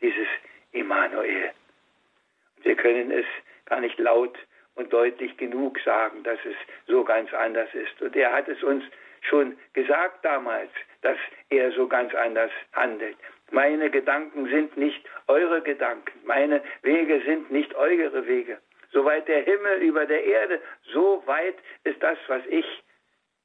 [0.00, 0.28] dieses
[0.72, 1.50] Immanuel.
[2.62, 3.26] Wir können es
[3.66, 4.38] gar nicht laut
[4.76, 6.54] und deutlich genug sagen, dass es
[6.86, 8.00] so ganz anders ist.
[8.00, 8.84] Und er hat es uns
[9.22, 10.70] schon gesagt damals,
[11.02, 11.18] dass
[11.50, 13.16] er so ganz anders handelt.
[13.50, 18.58] Meine Gedanken sind nicht eure Gedanken, meine Wege sind nicht eure Wege.
[18.92, 20.60] Soweit der Himmel über der Erde,
[20.92, 22.66] so weit ist das, was ich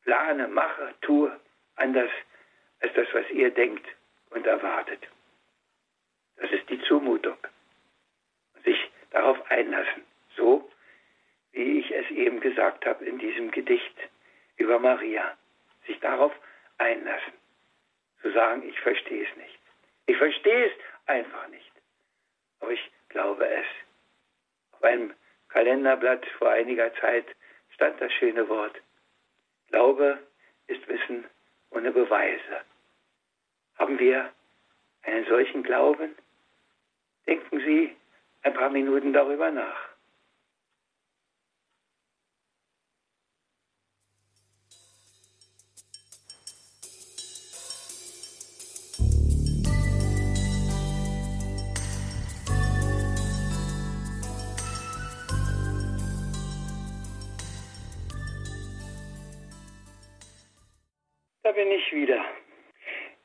[0.03, 1.31] plane, mache, tue,
[1.75, 2.11] anders
[2.81, 3.85] als das, was ihr denkt
[4.33, 5.07] und erwartet.
[6.37, 7.37] Das ist die Zumutung.
[8.63, 8.77] Sich
[9.11, 10.03] darauf einlassen,
[10.35, 10.69] so
[11.51, 13.95] wie ich es eben gesagt habe in diesem Gedicht
[14.57, 15.37] über Maria.
[15.85, 16.33] Sich darauf
[16.77, 17.33] einlassen,
[18.21, 19.59] zu sagen, ich verstehe es nicht.
[20.07, 20.73] Ich verstehe es
[21.05, 21.71] einfach nicht.
[22.59, 23.65] Aber ich glaube es.
[24.73, 25.13] Auf einem
[25.49, 27.25] Kalenderblatt vor einiger Zeit
[27.71, 28.81] stand das schöne Wort.
[29.69, 30.19] Glaube
[30.67, 31.25] ist Wissen
[31.69, 32.61] ohne Beweise.
[33.83, 34.31] Haben wir
[35.01, 36.15] einen solchen Glauben?
[37.27, 37.93] Denken Sie
[38.43, 39.89] ein paar Minuten darüber nach.
[61.43, 62.23] Da bin ich wieder.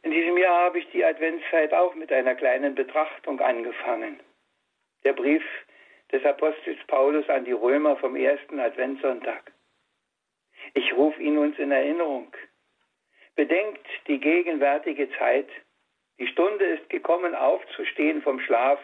[0.09, 4.19] In diesem Jahr habe ich die Adventszeit auch mit einer kleinen Betrachtung angefangen.
[5.05, 5.45] Der Brief
[6.11, 9.53] des Apostels Paulus an die Römer vom ersten Adventssonntag.
[10.73, 12.35] Ich rufe ihn uns in Erinnerung.
[13.37, 15.51] Bedenkt die gegenwärtige Zeit.
[16.19, 18.81] Die Stunde ist gekommen, aufzustehen vom Schlaf,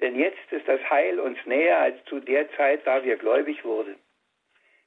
[0.00, 3.96] denn jetzt ist das Heil uns näher als zu der Zeit, da wir gläubig wurden.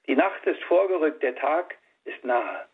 [0.07, 2.69] Die Nacht ist vorgerückt, der Tag ist nahe.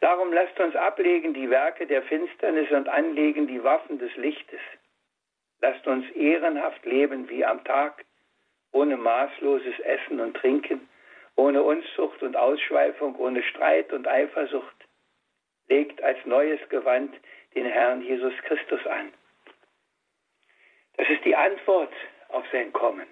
[0.00, 4.60] Darum lasst uns ablegen die Werke der Finsternis und anlegen die Waffen des Lichtes.
[5.60, 8.04] Lasst uns ehrenhaft leben wie am Tag,
[8.72, 10.88] ohne maßloses Essen und Trinken,
[11.36, 14.76] ohne Unzucht und Ausschweifung, ohne Streit und Eifersucht.
[15.68, 17.14] Legt als neues Gewand
[17.54, 19.12] den Herrn Jesus Christus an.
[20.96, 21.92] Das ist die Antwort
[22.28, 23.06] auf sein Kommen.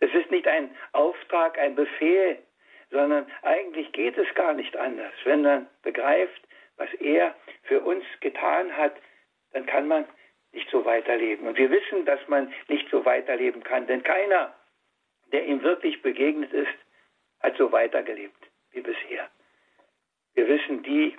[0.00, 2.38] Das ist nicht ein Auftrag, ein Befehl,
[2.90, 5.12] sondern eigentlich geht es gar nicht anders.
[5.24, 6.42] Wenn man begreift,
[6.76, 8.94] was er für uns getan hat,
[9.52, 10.06] dann kann man
[10.52, 11.46] nicht so weiterleben.
[11.46, 14.54] Und wir wissen, dass man nicht so weiterleben kann, denn keiner,
[15.32, 16.74] der ihm wirklich begegnet ist,
[17.40, 18.36] hat so weitergelebt
[18.72, 19.30] wie bisher.
[20.34, 21.16] Wir wissen, die,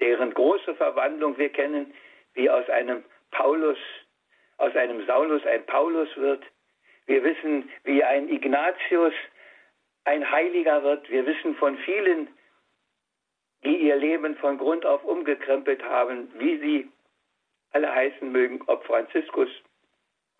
[0.00, 1.94] deren große Verwandlung wir kennen,
[2.34, 3.78] wie aus einem Paulus,
[4.58, 6.42] aus einem Saulus ein Paulus wird.
[7.06, 9.14] Wir wissen, wie ein Ignatius
[10.08, 11.10] ein Heiliger wird.
[11.10, 12.28] Wir wissen von vielen,
[13.62, 16.88] die ihr Leben von Grund auf umgekrempelt haben, wie sie
[17.72, 19.50] alle heißen mögen, ob Franziskus,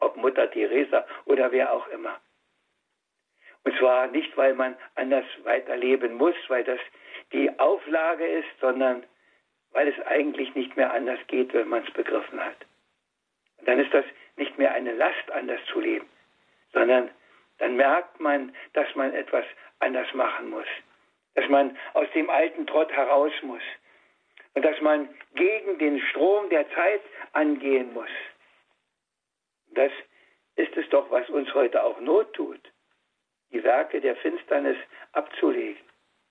[0.01, 2.19] ob Mutter Teresa oder wer auch immer.
[3.65, 6.81] Und zwar nicht, weil man anders weiterleben muss, weil das
[7.33, 9.05] die Auflage ist, sondern
[9.73, 12.57] weil es eigentlich nicht mehr anders geht, wenn man es begriffen hat.
[13.59, 16.09] Und dann ist das nicht mehr eine Last, anders zu leben,
[16.73, 17.11] sondern
[17.59, 19.45] dann merkt man, dass man etwas
[19.81, 20.67] anders machen muss,
[21.35, 23.63] dass man aus dem alten Trott heraus muss
[24.55, 28.11] und dass man gegen den Strom der Zeit angehen muss.
[29.71, 29.93] Das
[30.57, 32.61] ist es doch, was uns heute auch Not tut,
[33.53, 34.77] die Werke der Finsternis
[35.13, 35.83] abzulegen,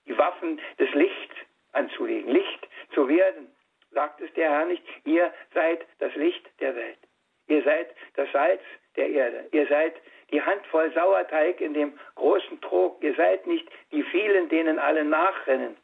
[0.06, 1.34] die Waffen des Lichts
[1.72, 3.50] anzulegen, Licht zu werden.
[3.90, 6.98] Sagt es der Herr nicht, ihr seid das Licht der Welt.
[7.46, 8.62] Ihr seid das Salz
[8.96, 9.46] der Erde.
[9.52, 9.94] Ihr seid
[10.30, 13.02] die Handvoll Sauerteig in dem großen Trog.
[13.02, 15.76] Ihr seid nicht die vielen, denen alle nachrennen,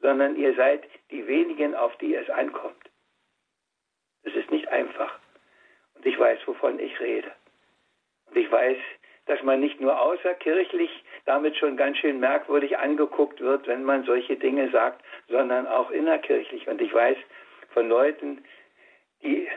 [0.00, 2.90] sondern ihr seid die wenigen, auf die es ankommt.
[4.24, 5.18] Das ist nicht einfach.
[5.94, 7.30] Und ich weiß, wovon ich rede.
[8.26, 8.78] Und ich weiß,
[9.26, 14.36] dass man nicht nur außerkirchlich damit schon ganz schön merkwürdig angeguckt wird, wenn man solche
[14.36, 16.66] Dinge sagt, sondern auch innerkirchlich.
[16.66, 17.16] Und ich weiß
[17.72, 18.44] von Leuten,
[19.22, 19.48] die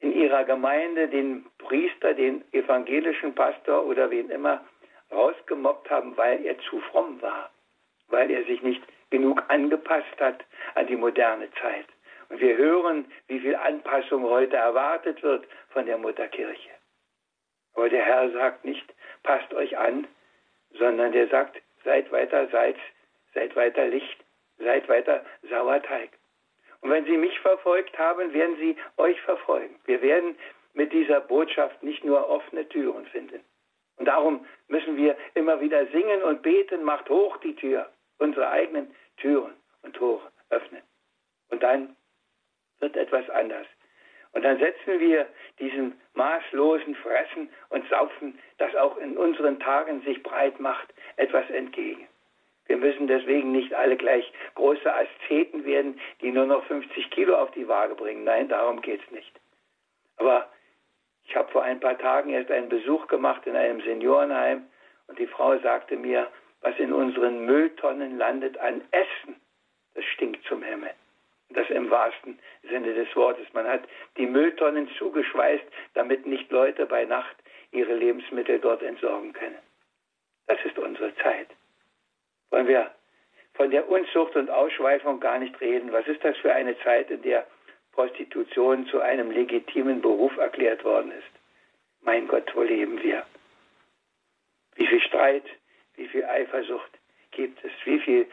[0.00, 4.64] in ihrer Gemeinde den Priester, den evangelischen Pastor oder wen immer
[5.12, 7.50] rausgemobbt haben, weil er zu fromm war,
[8.08, 11.86] weil er sich nicht genug angepasst hat an die moderne Zeit.
[12.28, 16.70] Und wir hören, wie viel Anpassung heute erwartet wird von der Mutterkirche.
[17.74, 20.06] Aber der Herr sagt nicht, passt euch an,
[20.78, 22.78] sondern der sagt, seid weiter Salz,
[23.34, 24.24] seid weiter Licht,
[24.58, 26.10] seid weiter Sauerteig.
[26.80, 29.78] Und wenn Sie mich verfolgt haben, werden Sie euch verfolgen.
[29.84, 30.36] Wir werden
[30.72, 33.40] mit dieser Botschaft nicht nur offene Türen finden.
[33.96, 38.94] Und darum müssen wir immer wieder singen und beten, macht hoch die Tür, unsere eigenen
[39.18, 40.82] Türen und Tore öffnen.
[41.50, 41.96] Und dann
[42.78, 43.66] wird etwas anders.
[44.32, 45.26] Und dann setzen wir
[45.58, 52.06] diesem maßlosen Fressen und Saufen, das auch in unseren Tagen sich breit macht, etwas entgegen.
[52.70, 57.50] Wir müssen deswegen nicht alle gleich große Aszeten werden, die nur noch 50 Kilo auf
[57.50, 58.22] die Waage bringen.
[58.22, 59.40] Nein, darum geht es nicht.
[60.18, 60.48] Aber
[61.24, 64.66] ich habe vor ein paar Tagen erst einen Besuch gemacht in einem Seniorenheim
[65.08, 66.28] und die Frau sagte mir,
[66.60, 69.34] was in unseren Mülltonnen landet an Essen,
[69.96, 70.92] das stinkt zum Himmel.
[71.48, 73.52] Das im wahrsten Sinne des Wortes.
[73.52, 73.82] Man hat
[74.16, 77.34] die Mülltonnen zugeschweißt, damit nicht Leute bei Nacht
[77.72, 79.58] ihre Lebensmittel dort entsorgen können.
[80.46, 81.48] Das ist unsere Zeit
[82.50, 82.90] wollen wir
[83.54, 85.92] von der Unzucht und Ausschweifung gar nicht reden.
[85.92, 87.46] Was ist das für eine Zeit, in der
[87.92, 91.28] Prostitution zu einem legitimen Beruf erklärt worden ist?
[92.02, 93.24] Mein Gott, wo leben wir?
[94.76, 95.44] Wie viel Streit,
[95.96, 96.90] wie viel Eifersucht
[97.32, 97.72] gibt es?
[97.84, 98.26] Wie viel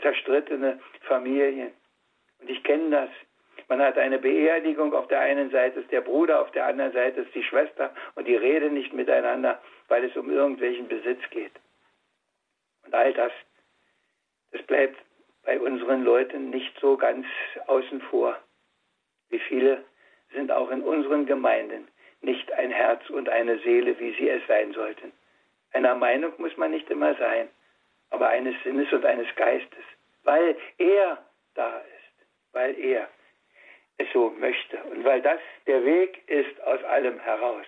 [0.00, 1.72] zerstrittene Familien?
[2.40, 3.10] Und ich kenne das.
[3.68, 7.22] Man hat eine Beerdigung, auf der einen Seite ist der Bruder, auf der anderen Seite
[7.22, 11.52] ist die Schwester und die reden nicht miteinander, weil es um irgendwelchen Besitz geht.
[12.94, 13.32] All das,
[14.52, 14.96] das bleibt
[15.44, 17.26] bei unseren Leuten nicht so ganz
[17.66, 18.38] außen vor.
[19.30, 19.84] Wie viele
[20.32, 21.88] sind auch in unseren Gemeinden
[22.20, 25.12] nicht ein Herz und eine Seele, wie sie es sein sollten.
[25.72, 27.48] Einer Meinung muss man nicht immer sein,
[28.10, 29.84] aber eines Sinnes und eines Geistes,
[30.22, 31.18] weil er
[31.54, 33.08] da ist, weil er
[33.98, 37.66] es so möchte und weil das der Weg ist aus allem heraus.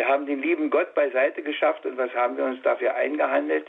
[0.00, 3.66] Wir haben den lieben Gott beiseite geschafft und was haben wir uns dafür eingehandelt?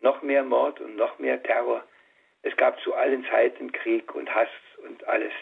[0.00, 1.84] noch mehr Mord und noch mehr Terror.
[2.42, 4.48] Es gab zu allen Zeiten Krieg und Hass
[4.84, 5.32] und alles.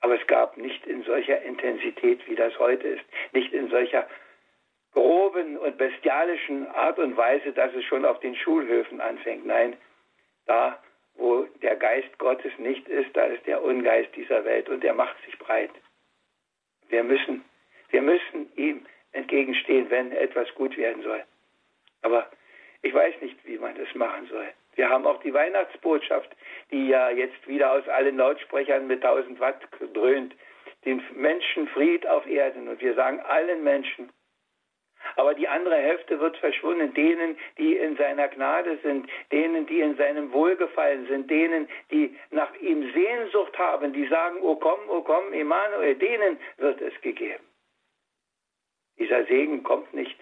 [0.00, 4.06] Aber es gab nicht in solcher Intensität, wie das heute ist, nicht in solcher
[4.92, 9.46] groben und bestialischen Art und Weise, dass es schon auf den Schulhöfen anfängt.
[9.46, 9.74] Nein,
[10.44, 10.78] da,
[11.14, 15.16] wo der Geist Gottes nicht ist, da ist der Ungeist dieser Welt und der macht
[15.24, 15.72] sich breit.
[16.90, 17.42] Wir müssen,
[17.88, 18.84] wir müssen ihm
[19.14, 21.22] entgegenstehen, wenn etwas gut werden soll.
[22.02, 22.28] Aber
[22.82, 24.48] ich weiß nicht, wie man das machen soll.
[24.74, 26.30] Wir haben auch die Weihnachtsbotschaft,
[26.70, 29.60] die ja jetzt wieder aus allen Lautsprechern mit 1000 Watt
[29.94, 30.34] dröhnt.
[30.84, 32.68] Den Menschen Fried auf Erden.
[32.68, 34.10] Und wir sagen allen Menschen,
[35.16, 39.96] aber die andere Hälfte wird verschwunden, denen, die in seiner Gnade sind, denen, die in
[39.96, 45.32] seinem Wohlgefallen sind, denen, die nach ihm Sehnsucht haben, die sagen, oh komm, oh komm,
[45.32, 47.44] Emanuel, denen wird es gegeben.
[48.98, 50.18] Dieser Segen kommt nicht,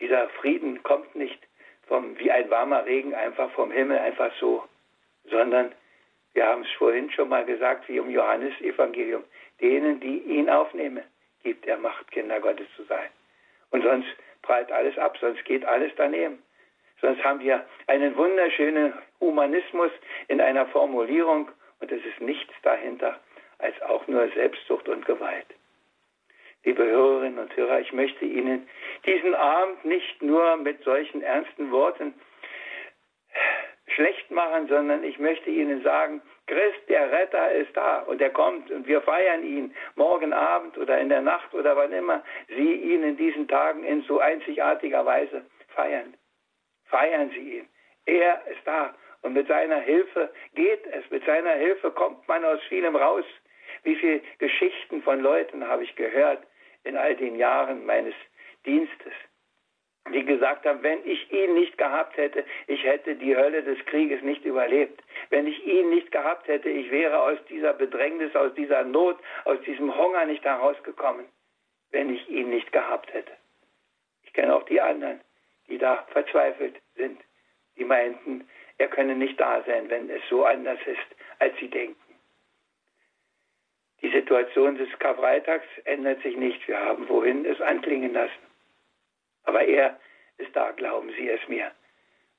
[0.00, 1.38] dieser Frieden kommt nicht
[1.86, 4.64] vom, wie ein warmer Regen einfach vom Himmel, einfach so,
[5.24, 5.72] sondern
[6.34, 9.22] wir haben es vorhin schon mal gesagt, wie im Johannesevangelium,
[9.60, 11.04] denen, die ihn aufnehmen,
[11.42, 13.10] gibt er Macht, Kinder Gottes zu sein.
[13.70, 14.08] Und sonst
[14.42, 16.42] prallt alles ab, sonst geht alles daneben.
[17.00, 19.90] Sonst haben wir einen wunderschönen Humanismus
[20.28, 23.18] in einer Formulierung und es ist nichts dahinter
[23.58, 25.46] als auch nur Selbstsucht und Gewalt.
[26.64, 28.68] Liebe Hörerinnen und Hörer, ich möchte Ihnen
[29.04, 32.14] diesen Abend nicht nur mit solchen ernsten Worten
[33.88, 38.70] schlecht machen, sondern ich möchte Ihnen sagen, Christ, der Retter ist da und er kommt
[38.70, 43.02] und wir feiern ihn morgen Abend oder in der Nacht oder wann immer Sie ihn
[43.02, 45.44] in diesen Tagen in so einzigartiger Weise
[45.74, 46.14] feiern.
[46.84, 47.68] Feiern Sie ihn.
[48.06, 51.10] Er ist da und mit seiner Hilfe geht es.
[51.10, 53.24] Mit seiner Hilfe kommt man aus vielem raus.
[53.82, 56.42] Wie viele Geschichten von Leuten habe ich gehört
[56.84, 58.14] in all den Jahren meines
[58.66, 59.12] Dienstes
[60.10, 64.20] die gesagt haben, wenn ich ihn nicht gehabt hätte, ich hätte die Hölle des Krieges
[64.22, 65.02] nicht überlebt.
[65.30, 69.60] Wenn ich ihn nicht gehabt hätte, ich wäre aus dieser Bedrängnis, aus dieser Not, aus
[69.62, 71.26] diesem Hunger nicht herausgekommen,
[71.90, 73.32] wenn ich ihn nicht gehabt hätte.
[74.24, 75.20] Ich kenne auch die anderen,
[75.68, 77.20] die da verzweifelt sind,
[77.76, 82.01] die meinten, er könne nicht da sein, wenn es so anders ist, als sie denken.
[84.02, 86.66] Die Situation des Karfreitags ändert sich nicht.
[86.66, 88.46] Wir haben wohin es anklingen lassen.
[89.44, 89.98] Aber er
[90.38, 91.70] ist da, glauben Sie es mir.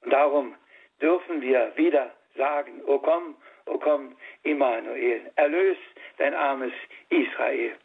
[0.02, 0.56] Und darum
[1.02, 5.78] dürfen wir wieder sagen, O komm, O komm, Immanuel, erlös
[6.18, 6.74] dein armes
[7.10, 7.76] Israel.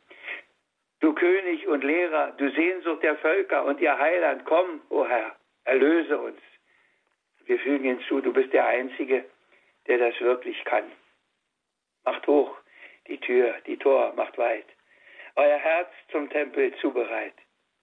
[1.01, 6.19] Du König und Lehrer, du Sehnsucht der Völker und ihr Heiland, komm, O Herr, erlöse
[6.19, 6.41] uns.
[7.45, 9.25] Wir fügen hinzu, du bist der Einzige,
[9.87, 10.91] der das wirklich kann.
[12.05, 12.57] Macht hoch
[13.09, 14.67] die Tür, die Tor macht weit.
[15.37, 17.35] Euer Herz zum Tempel zubereit.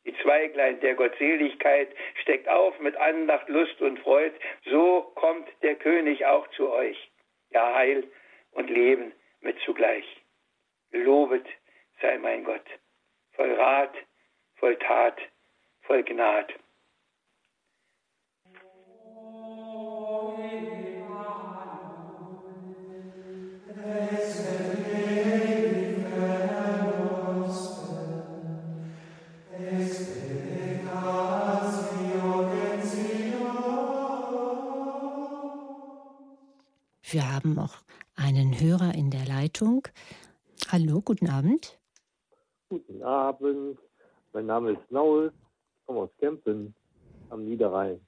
[0.06, 1.90] Die Zweiglein der Gottseligkeit
[2.22, 4.34] steckt auf mit Andacht, Lust und Freud.
[4.66, 7.12] So kommt der König auch zu euch.
[7.50, 8.04] Ja, Heil
[8.52, 10.06] und Leben mit zugleich.
[10.92, 11.46] Gelobet
[12.02, 12.66] sei mein Gott.
[13.34, 13.96] Voll Rat,
[14.58, 15.20] voll Tat,
[15.82, 16.54] voll Gnad.
[37.46, 37.76] Haben auch
[38.16, 39.88] einen Hörer in der Leitung.
[40.72, 41.78] Hallo, guten Abend.
[42.70, 43.78] Guten Abend.
[44.34, 45.32] Mein Name ist Naul.
[45.78, 46.74] Ich komme aus Kempen
[47.30, 48.02] am Niederrhein.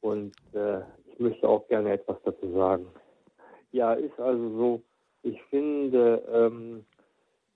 [0.00, 2.86] Und äh, ich möchte auch gerne etwas dazu sagen.
[3.72, 4.82] Ja, ist also so,
[5.22, 6.86] ich finde, ähm,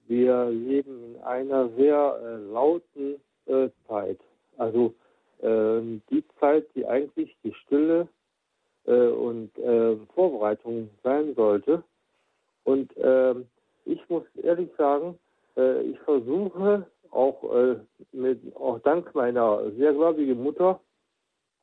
[0.07, 3.15] wir leben in einer sehr äh, lauten
[3.47, 4.21] äh, Zeit.
[4.59, 4.93] Also
[5.41, 8.07] ähm, die Zeit, die eigentlich die Stille
[8.93, 11.83] und äh, Vorbereitung sein sollte.
[12.65, 13.35] Und äh,
[13.85, 15.19] ich muss ehrlich sagen,
[15.57, 17.77] äh, ich versuche auch, äh,
[18.13, 20.81] mit, auch dank meiner sehr gläubigen Mutter,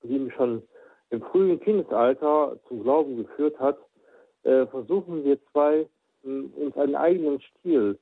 [0.03, 0.61] die mich schon
[1.09, 3.77] im frühen Kindesalter zum Glauben geführt hat,
[4.43, 5.87] äh, versuchen wir zwei
[6.23, 7.97] uns einen eigenen Stil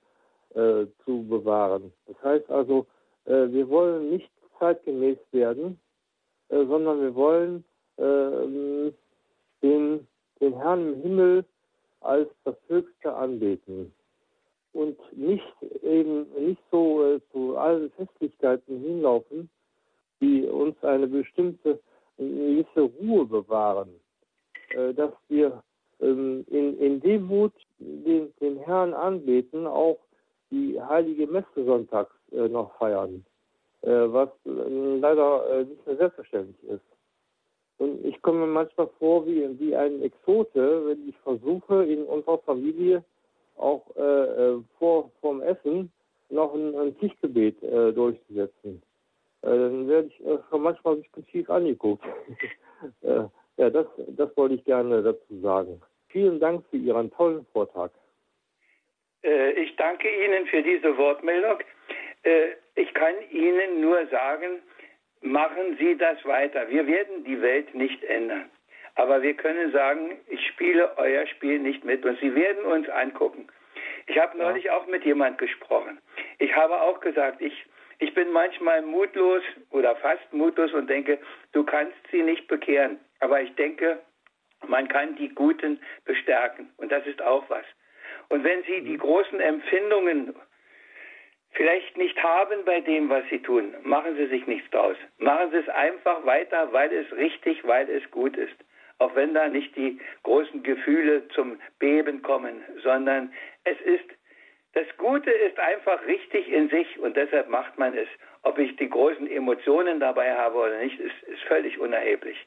[0.54, 1.91] zu bewahren.
[2.08, 2.88] Das heißt also,
[3.26, 5.80] wir wollen nicht zeitgemäß werden,
[6.50, 7.64] sondern wir wollen
[9.66, 10.07] den,
[10.39, 11.45] den Herrn im Himmel
[12.01, 13.91] als das Höchste anbeten
[14.74, 19.49] und nicht eben nicht so äh, zu allen Festlichkeiten hinlaufen,
[20.22, 21.80] die uns eine bestimmte
[22.18, 23.89] eine gewisse Ruhe bewahren,
[24.70, 25.63] äh, dass wir
[25.99, 29.97] ähm, in, in Demut den, den Herrn anbeten, auch
[30.51, 33.26] die heilige Messe sonntags äh, noch feiern,
[33.82, 36.95] äh, was äh, leider äh, nicht mehr selbstverständlich ist.
[37.78, 43.04] Und ich komme manchmal vor wie, wie ein Exote, wenn ich versuche, in unserer Familie
[43.58, 45.92] auch äh, äh vor vom Essen
[46.30, 48.82] noch ein, ein Tischgebet äh, durchzusetzen.
[49.42, 52.04] Äh, dann werde ich äh, schon manchmal ein bisschen schief angeguckt.
[53.02, 53.24] Äh,
[53.58, 55.82] ja, das, das wollte ich gerne dazu sagen.
[56.10, 57.90] Vielen Dank für Ihren tollen Vortrag.
[59.24, 61.60] ich danke Ihnen für diese Wortmeldung.
[62.76, 64.62] ich kann Ihnen nur sagen,
[65.26, 66.70] machen Sie das weiter.
[66.70, 68.50] Wir werden die Welt nicht ändern.
[68.96, 73.48] Aber wir können sagen, ich spiele euer Spiel nicht mit und Sie werden uns angucken.
[74.08, 76.00] Ich habe neulich auch mit jemand gesprochen.
[76.38, 77.66] Ich habe auch gesagt, ich,
[78.00, 81.18] ich bin manchmal mutlos oder fast mutlos und denke,
[81.54, 83.00] du kannst sie nicht bekehren.
[83.20, 84.00] Aber ich denke,
[84.68, 86.70] man kann die Guten bestärken.
[86.78, 87.66] Und das ist auch was.
[88.30, 89.00] Und wenn sie die mhm.
[89.00, 90.36] großen Empfindungen
[91.56, 94.97] vielleicht nicht haben bei dem, was sie tun, machen sie sich nichts draus.
[95.18, 98.56] Machen sie es einfach weiter, weil es richtig, weil es gut ist.
[98.99, 103.34] Auch wenn da nicht die großen Gefühle zum Beben kommen, sondern
[103.64, 104.06] es ist,
[104.74, 108.08] das Gute ist einfach richtig in sich und deshalb macht man es.
[108.43, 112.38] Ob ich die großen Emotionen dabei habe oder nicht, ist, ist völlig unerheblich.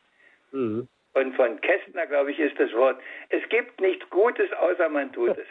[0.52, 0.88] Mhm.
[1.14, 3.00] Und von Kästner, glaube ich, ist das Wort,
[3.30, 5.48] es gibt nichts Gutes, außer man tut es.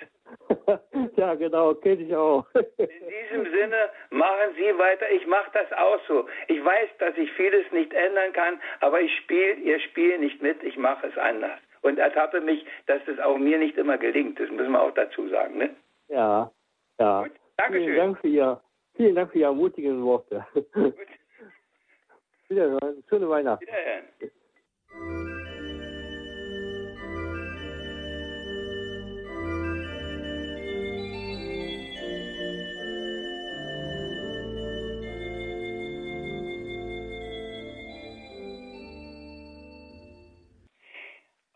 [1.16, 2.46] ja, genau, kenne ich auch.
[2.54, 5.10] In diesem Sinne, machen Sie weiter.
[5.12, 6.28] Ich mache das auch so.
[6.48, 10.64] Ich weiß, dass ich vieles nicht ändern kann, aber ich spiele Ihr Spiel nicht mit,
[10.64, 11.60] ich mache es anders.
[11.82, 14.40] Und ertappe mich, dass das auch mir nicht immer gelingt.
[14.40, 15.58] Das müssen wir auch dazu sagen.
[15.58, 15.76] Ne?
[16.10, 16.52] Ja,
[17.00, 17.24] ja.
[17.24, 17.86] Gut, Dankeschön.
[17.86, 18.62] Vielen Dank für Ihr,
[18.96, 20.46] vielen Dank für Ihre mutigen Worte.
[20.74, 20.96] Gut.
[22.50, 23.04] Wiederhören.
[23.10, 23.66] Schöne Weihnachten.
[23.66, 25.37] Wiederhören.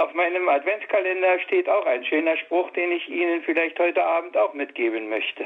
[0.02, 4.56] Auf meinem Adventskalender steht auch ein schöner Spruch, den ich Ihnen vielleicht heute Abend auch
[4.56, 5.46] mitgeben möchte.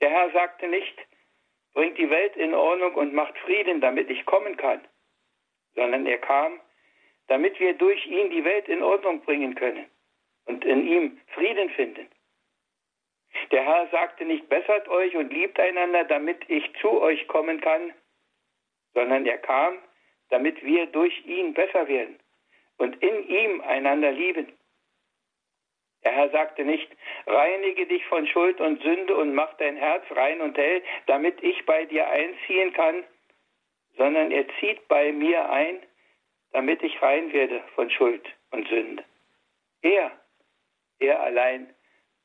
[0.00, 0.98] Der Herr sagte nicht,
[1.74, 4.80] bringt die Welt in Ordnung und macht Frieden, damit ich kommen kann,
[5.74, 6.60] sondern er kam,
[7.28, 9.84] damit wir durch ihn die Welt in Ordnung bringen können
[10.46, 12.08] und in ihm Frieden finden.
[13.50, 17.92] Der Herr sagte nicht, bessert euch und liebt einander, damit ich zu euch kommen kann,
[18.94, 19.76] sondern er kam,
[20.30, 22.18] damit wir durch ihn besser werden
[22.82, 24.52] und in ihm einander lieben.
[26.02, 26.90] Der Herr sagte nicht,
[27.28, 31.64] reinige dich von Schuld und Sünde und mach dein Herz rein und hell, damit ich
[31.64, 33.04] bei dir einziehen kann,
[33.96, 35.78] sondern er zieht bei mir ein,
[36.50, 39.04] damit ich rein werde von Schuld und Sünde.
[39.82, 40.10] Er,
[40.98, 41.72] er allein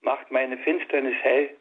[0.02, 1.56] macht meine Finsternis hell.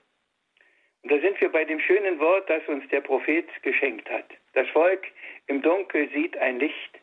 [1.02, 4.24] Und da sind wir bei dem schönen Wort, das uns der Prophet geschenkt hat.
[4.54, 5.06] Das Volk
[5.48, 6.98] im Dunkel sieht ein Licht.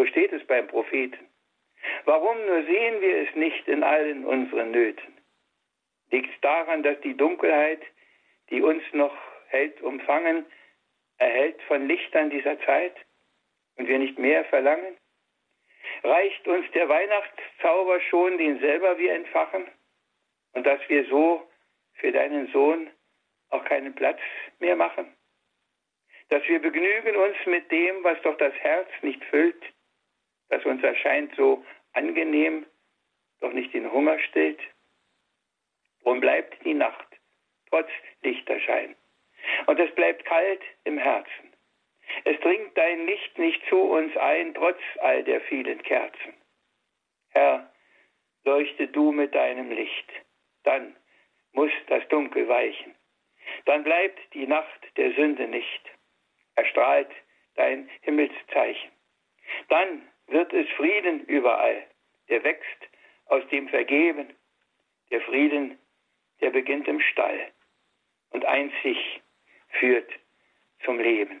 [0.00, 1.28] So steht es beim Propheten.
[2.06, 5.14] Warum nur sehen wir es nicht in allen unseren Nöten?
[6.10, 7.82] Liegt es daran, dass die Dunkelheit,
[8.48, 9.14] die uns noch
[9.48, 10.46] hält umfangen,
[11.18, 12.94] erhält von Lichtern dieser Zeit
[13.76, 14.96] und wir nicht mehr verlangen?
[16.02, 19.66] Reicht uns der Weihnachtszauber schon, den selber wir entfachen
[20.54, 21.46] und dass wir so
[21.96, 22.88] für deinen Sohn
[23.50, 24.20] auch keinen Platz
[24.60, 25.14] mehr machen?
[26.30, 29.62] Dass wir begnügen uns mit dem, was doch das Herz nicht füllt,
[30.50, 32.66] das uns erscheint so angenehm,
[33.40, 34.60] doch nicht den Hunger stillt?
[36.02, 37.06] Warum bleibt die Nacht
[37.70, 37.88] trotz
[38.22, 38.94] Lichterschein?
[39.66, 41.52] Und es bleibt kalt im Herzen.
[42.24, 46.34] Es dringt dein Licht nicht zu uns ein, trotz all der vielen Kerzen.
[47.30, 47.72] Herr,
[48.44, 50.10] leuchte du mit deinem Licht,
[50.64, 50.96] dann
[51.52, 52.94] muss das Dunkel weichen.
[53.64, 55.90] Dann bleibt die Nacht der Sünde nicht,
[56.56, 57.10] erstrahlt
[57.54, 58.90] dein Himmelszeichen.
[59.68, 61.84] Dann wird es Frieden überall,
[62.28, 62.88] der wächst
[63.26, 64.28] aus dem Vergeben.
[65.10, 65.78] Der Frieden,
[66.40, 67.50] der beginnt im Stall
[68.30, 69.20] und einzig
[69.70, 70.10] führt
[70.84, 71.40] zum Leben.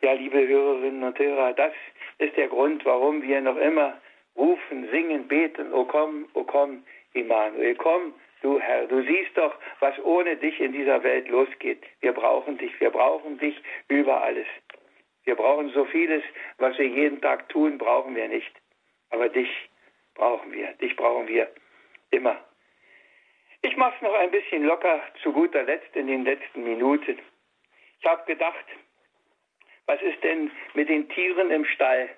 [0.00, 1.72] Ja, liebe Hörerinnen und Hörer, das
[2.18, 4.00] ist der Grund, warum wir noch immer
[4.36, 6.84] rufen, singen, beten, O komm, O komm,
[7.14, 11.82] Immanuel, komm, du Herr, du siehst doch, was ohne dich in dieser Welt losgeht.
[12.00, 14.46] Wir brauchen dich, wir brauchen dich über alles.
[15.28, 16.24] Wir brauchen so vieles,
[16.56, 18.50] was wir jeden Tag tun, brauchen wir nicht.
[19.10, 19.50] Aber dich
[20.14, 20.72] brauchen wir.
[20.80, 21.52] Dich brauchen wir
[22.08, 22.42] immer.
[23.60, 27.18] Ich mache es noch ein bisschen locker zu guter Letzt in den letzten Minuten.
[28.00, 28.64] Ich habe gedacht,
[29.84, 32.08] was ist denn mit den Tieren im Stall?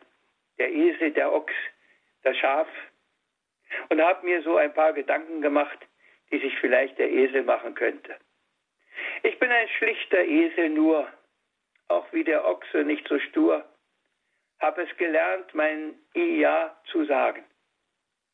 [0.59, 1.55] Der Esel, der Ochs,
[2.23, 2.69] das Schaf.
[3.89, 5.79] Und habe mir so ein paar Gedanken gemacht,
[6.31, 8.15] die sich vielleicht der Esel machen könnte.
[9.25, 11.13] Ich bin ein schlichter Esel nur,
[11.91, 13.64] auch wie der Ochse nicht so stur,
[14.61, 17.45] habe es gelernt, mein Ja zu sagen.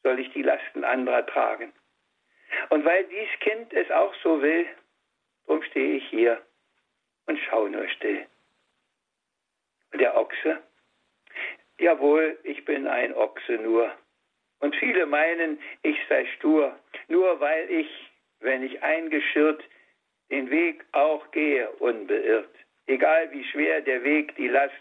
[0.02, 1.72] Soll ich die Lasten anderer tragen?
[2.70, 4.66] Und weil dies Kind es auch so will,
[5.46, 6.40] drum stehe ich hier
[7.26, 8.26] und schaue nur still.
[9.92, 10.62] Und der Ochse?
[11.78, 13.92] Jawohl, ich bin ein Ochse nur.
[14.61, 16.78] Und viele meinen, ich sei stur,
[17.09, 19.62] nur weil ich, wenn ich eingeschirrt,
[20.30, 22.54] den Weg auch gehe unbeirrt.
[22.87, 24.74] Egal wie schwer der Weg, die Last,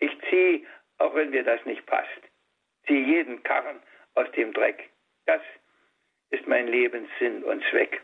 [0.00, 0.66] ich zieh,
[0.98, 2.20] auch wenn mir das nicht passt.
[2.86, 3.80] Zieh jeden Karren
[4.14, 4.90] aus dem Dreck.
[5.26, 5.42] Das
[6.30, 8.00] ist mein Lebenssinn und Zweck.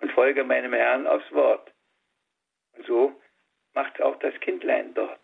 [0.00, 1.72] Und folge meinem Herrn aufs Wort.
[2.74, 3.20] Und so
[3.74, 5.20] macht auch das Kindlein dort.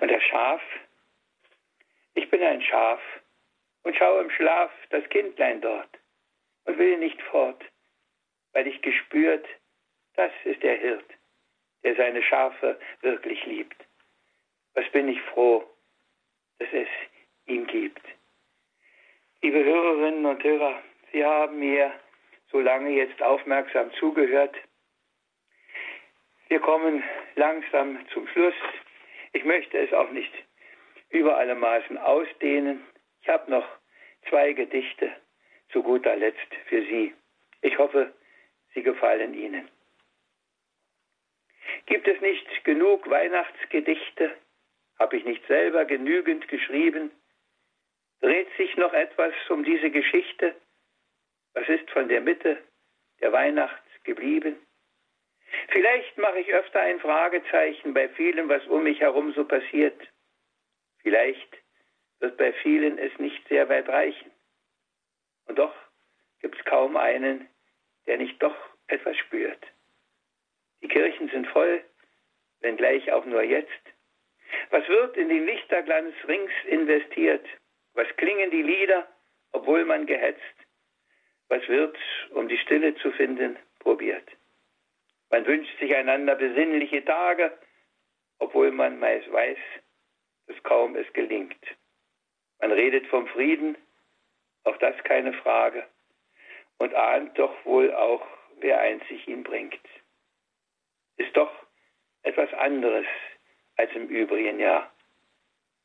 [0.00, 0.62] Und das Schaf,
[2.14, 3.00] ich bin ein Schaf
[3.82, 5.88] und schaue im Schlaf das Kindlein dort
[6.64, 7.64] und will nicht fort,
[8.52, 9.46] weil ich gespürt,
[10.18, 11.04] das ist der Hirt,
[11.84, 13.76] der seine Schafe wirklich liebt.
[14.74, 15.64] Was bin ich froh,
[16.58, 16.88] dass es
[17.46, 18.02] ihn gibt.
[19.42, 21.92] Liebe Hörerinnen und Hörer, Sie haben mir
[22.50, 24.56] so lange jetzt aufmerksam zugehört.
[26.48, 27.04] Wir kommen
[27.36, 28.54] langsam zum Schluss.
[29.34, 30.32] Ich möchte es auch nicht
[31.10, 32.84] über alle Maßen ausdehnen.
[33.22, 33.66] Ich habe noch
[34.28, 35.12] zwei Gedichte
[35.70, 37.14] zu guter Letzt für Sie.
[37.62, 38.12] Ich hoffe,
[38.74, 39.68] sie gefallen Ihnen.
[41.86, 44.36] Gibt es nicht genug Weihnachtsgedichte?
[44.98, 47.10] Habe ich nicht selber genügend geschrieben?
[48.20, 50.56] Dreht sich noch etwas um diese Geschichte?
[51.54, 52.58] Was ist von der Mitte
[53.20, 54.56] der Weihnacht geblieben?
[55.68, 60.00] Vielleicht mache ich öfter ein Fragezeichen bei vielem, was um mich herum so passiert.
[61.02, 61.56] Vielleicht
[62.20, 64.30] wird bei vielen es nicht sehr weit reichen.
[65.46, 65.74] Und doch
[66.40, 67.48] gibt es kaum einen,
[68.06, 68.56] der nicht doch
[68.88, 69.64] etwas spürt.
[70.82, 71.82] Die Kirchen sind voll,
[72.60, 73.68] wenngleich auch nur jetzt.
[74.70, 77.46] Was wird in den Lichterglanz rings investiert?
[77.94, 79.06] Was klingen die Lieder,
[79.52, 80.42] obwohl man gehetzt?
[81.48, 81.96] Was wird,
[82.30, 84.28] um die Stille zu finden, probiert?
[85.30, 87.56] Man wünscht sich einander besinnliche Tage,
[88.38, 89.58] obwohl man meist weiß,
[90.46, 91.58] dass kaum es gelingt.
[92.60, 93.76] Man redet vom Frieden,
[94.64, 95.86] auch das keine Frage,
[96.78, 98.26] und ahnt doch wohl auch,
[98.60, 99.80] wer einzig ihn bringt.
[101.18, 101.52] Ist doch
[102.22, 103.06] etwas anderes
[103.76, 104.92] als im übrigen Jahr.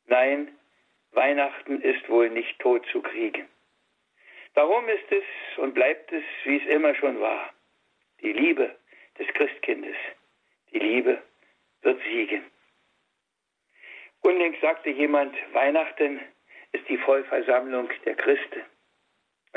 [0.06, 0.58] Nein,
[1.12, 3.48] Weihnachten ist wohl nicht tot zu kriegen.
[4.56, 5.24] Darum ist es
[5.58, 7.54] und bleibt es, wie es immer schon war.
[8.22, 8.76] Die Liebe
[9.20, 9.96] des Christkindes.
[10.72, 11.22] Die Liebe
[11.82, 12.44] wird siegen.
[14.22, 16.20] Unlängst sagte jemand, Weihnachten
[16.72, 18.64] ist die Vollversammlung der Christen.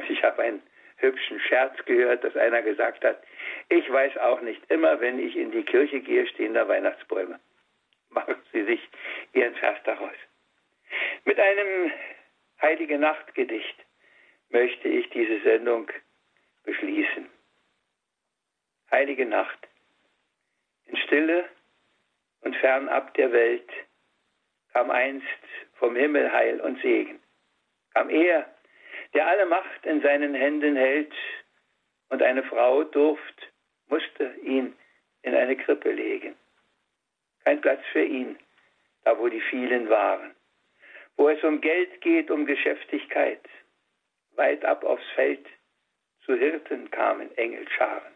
[0.08, 0.62] Ich habe einen
[0.96, 3.22] hübschen Scherz gehört, dass einer gesagt hat,
[3.68, 7.38] ich weiß auch nicht, immer wenn ich in die Kirche gehe, stehen da Weihnachtsbäume.
[8.10, 8.80] Machen Sie sich
[9.32, 10.16] Ihren Vers daraus.
[11.24, 11.92] Mit einem
[12.62, 13.76] Heilige Nachtgedicht
[14.50, 15.90] möchte ich diese Sendung
[16.64, 17.28] beschließen.
[18.90, 19.68] Heilige Nacht.
[20.86, 21.44] In Stille
[22.40, 23.68] und fernab der Welt
[24.72, 25.26] kam einst
[25.74, 27.20] vom Himmel Heil und Segen.
[27.92, 28.46] Kam er,
[29.16, 31.12] der alle Macht in seinen Händen hält,
[32.10, 33.50] und eine Frau durft,
[33.88, 34.76] musste ihn
[35.22, 36.36] in eine Krippe legen.
[37.44, 38.38] Kein Platz für ihn,
[39.04, 40.34] da wo die vielen waren.
[41.16, 43.40] Wo es um Geld geht, um Geschäftigkeit.
[44.36, 45.46] Weit ab aufs Feld,
[46.24, 48.12] zu Hirten kamen Engelscharen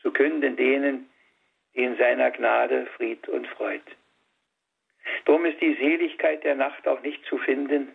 [0.00, 1.10] zu künden denen,
[1.74, 3.82] die in seiner Gnade Fried und Freud.
[5.24, 7.94] Drum ist die Seligkeit der Nacht auch nicht zu finden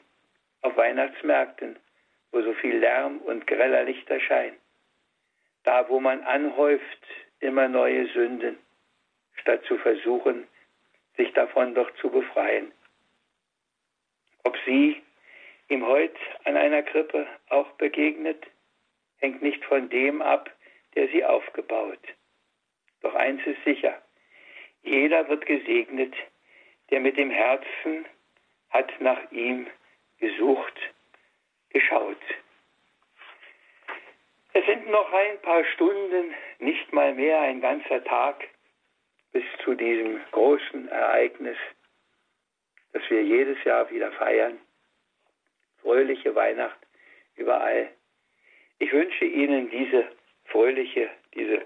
[0.61, 1.77] auf Weihnachtsmärkten,
[2.33, 4.57] wo so viel Lärm und greller Licht erscheint.
[5.63, 7.07] Da, wo man anhäuft
[7.39, 8.57] immer neue Sünden,
[9.35, 10.47] statt zu versuchen,
[11.15, 12.71] sich davon doch zu befreien.
[14.43, 15.01] Ob sie
[15.69, 18.43] ihm heut an einer Krippe auch begegnet,
[19.19, 20.49] hängt nicht von dem ab,
[20.95, 21.99] der sie aufgebaut.
[23.01, 24.01] Doch eins ist sicher,
[24.81, 26.13] jeder wird gesegnet,
[26.89, 28.05] der mit dem Herzen
[28.69, 29.67] hat nach ihm
[30.19, 30.92] gesucht,
[31.73, 32.17] geschaut.
[34.53, 38.47] Es sind noch ein paar Stunden, nicht mal mehr ein ganzer Tag,
[39.31, 41.57] bis zu diesem großen Ereignis,
[42.93, 44.59] das wir jedes Jahr wieder feiern.
[45.81, 46.77] Fröhliche Weihnacht
[47.35, 47.89] überall.
[48.77, 50.07] Ich wünsche Ihnen diese
[50.45, 51.65] fröhliche, diese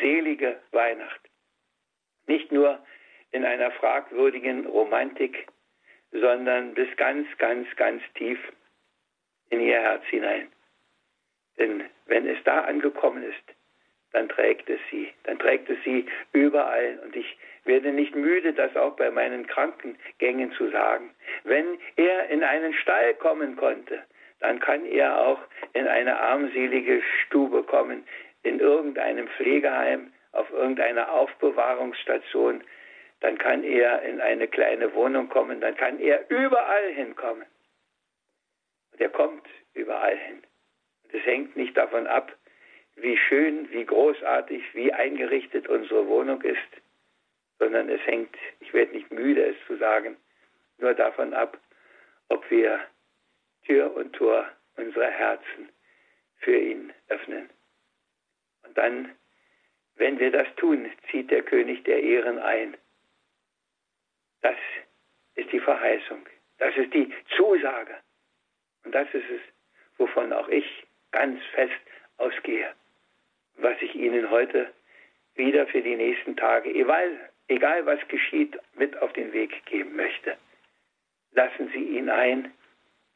[0.00, 1.20] selige Weihnacht.
[2.26, 2.82] Nicht nur
[3.30, 5.46] in einer fragwürdigen Romantik,
[6.12, 8.38] sondern bis ganz, ganz, ganz tief
[9.52, 10.48] in ihr Herz hinein.
[11.58, 13.56] Denn wenn es da angekommen ist,
[14.12, 16.98] dann trägt es sie, dann trägt es sie überall.
[17.04, 21.10] Und ich werde nicht müde, das auch bei meinen Krankengängen zu sagen.
[21.44, 24.02] Wenn er in einen Stall kommen konnte,
[24.40, 25.38] dann kann er auch
[25.72, 28.04] in eine armselige Stube kommen,
[28.42, 32.64] in irgendeinem Pflegeheim, auf irgendeiner Aufbewahrungsstation,
[33.20, 37.44] dann kann er in eine kleine Wohnung kommen, dann kann er überall hinkommen.
[38.92, 40.42] Und er kommt überall hin.
[41.04, 42.36] Und es hängt nicht davon ab,
[42.96, 46.58] wie schön, wie großartig, wie eingerichtet unsere Wohnung ist,
[47.58, 50.16] sondern es hängt, ich werde nicht müde, es zu sagen,
[50.78, 51.58] nur davon ab,
[52.28, 52.80] ob wir
[53.64, 55.68] Tür und Tor unserer Herzen
[56.38, 57.48] für ihn öffnen.
[58.64, 59.14] Und dann,
[59.96, 62.76] wenn wir das tun, zieht der König der Ehren ein.
[64.40, 64.56] Das
[65.34, 66.26] ist die Verheißung.
[66.58, 67.94] Das ist die Zusage.
[68.84, 69.40] Und das ist es,
[69.98, 71.72] wovon auch ich ganz fest
[72.18, 72.72] ausgehe.
[73.56, 74.72] Was ich Ihnen heute
[75.34, 80.36] wieder für die nächsten Tage, egal, egal was geschieht, mit auf den Weg geben möchte.
[81.32, 82.52] Lassen Sie ihn ein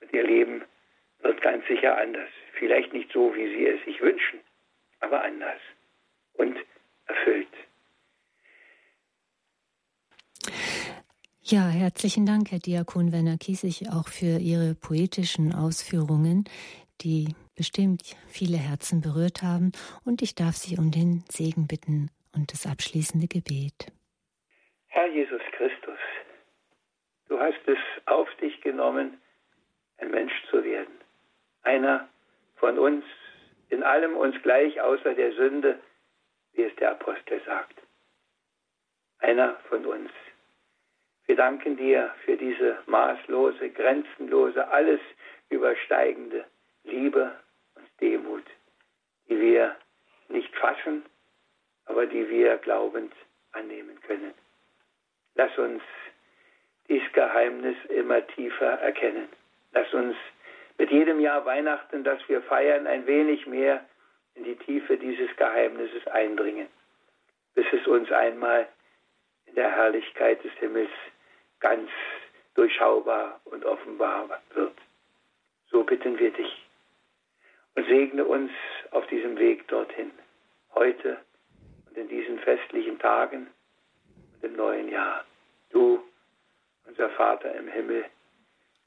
[0.00, 0.64] und Ihr Leben
[1.20, 2.28] wird ganz sicher anders.
[2.54, 4.40] Vielleicht nicht so, wie Sie es sich wünschen,
[5.00, 5.60] aber anders
[6.34, 6.58] und
[7.06, 7.48] erfüllt.
[11.48, 16.42] Ja, herzlichen Dank, Herr Diakon Werner Kiesig, auch für Ihre poetischen Ausführungen,
[17.02, 19.70] die bestimmt viele Herzen berührt haben.
[20.04, 23.92] Und ich darf Sie um den Segen bitten und das abschließende Gebet.
[24.88, 26.00] Herr Jesus Christus,
[27.28, 29.16] du hast es auf dich genommen,
[29.98, 30.98] ein Mensch zu werden.
[31.62, 32.08] Einer
[32.56, 33.04] von uns,
[33.68, 35.78] in allem uns gleich außer der Sünde,
[36.54, 37.80] wie es der Apostel sagt.
[39.20, 40.10] Einer von uns.
[41.26, 45.00] Wir danken dir für diese maßlose, grenzenlose, alles
[45.50, 46.44] übersteigende
[46.84, 47.32] Liebe
[47.74, 48.44] und Demut,
[49.28, 49.76] die wir
[50.28, 51.04] nicht fassen,
[51.86, 53.12] aber die wir glaubend
[53.52, 54.34] annehmen können.
[55.34, 55.82] Lass uns
[56.88, 59.28] dies Geheimnis immer tiefer erkennen.
[59.72, 60.16] Lass uns
[60.78, 63.84] mit jedem Jahr Weihnachten, das wir feiern, ein wenig mehr
[64.34, 66.68] in die Tiefe dieses Geheimnisses eindringen,
[67.54, 68.68] bis es uns einmal
[69.46, 70.90] in der Herrlichkeit des Himmels
[71.60, 71.90] ganz
[72.54, 74.76] durchschaubar und offenbar wird.
[75.70, 76.66] So bitten wir dich
[77.74, 78.50] und segne uns
[78.90, 80.10] auf diesem Weg dorthin,
[80.74, 81.18] heute
[81.86, 83.48] und in diesen festlichen Tagen
[84.34, 85.24] und im neuen Jahr.
[85.70, 86.02] Du,
[86.86, 88.04] unser Vater im Himmel,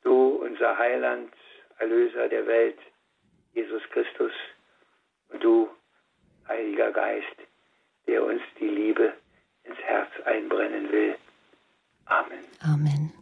[0.03, 1.33] du, unser Heiland,
[1.77, 2.77] Erlöser der Welt,
[3.53, 4.33] Jesus Christus,
[5.29, 5.69] und du,
[6.47, 7.35] Heiliger Geist,
[8.07, 9.13] der uns die Liebe
[9.63, 11.15] ins Herz einbrennen will.
[12.11, 12.45] Amen.
[12.65, 13.18] Amen.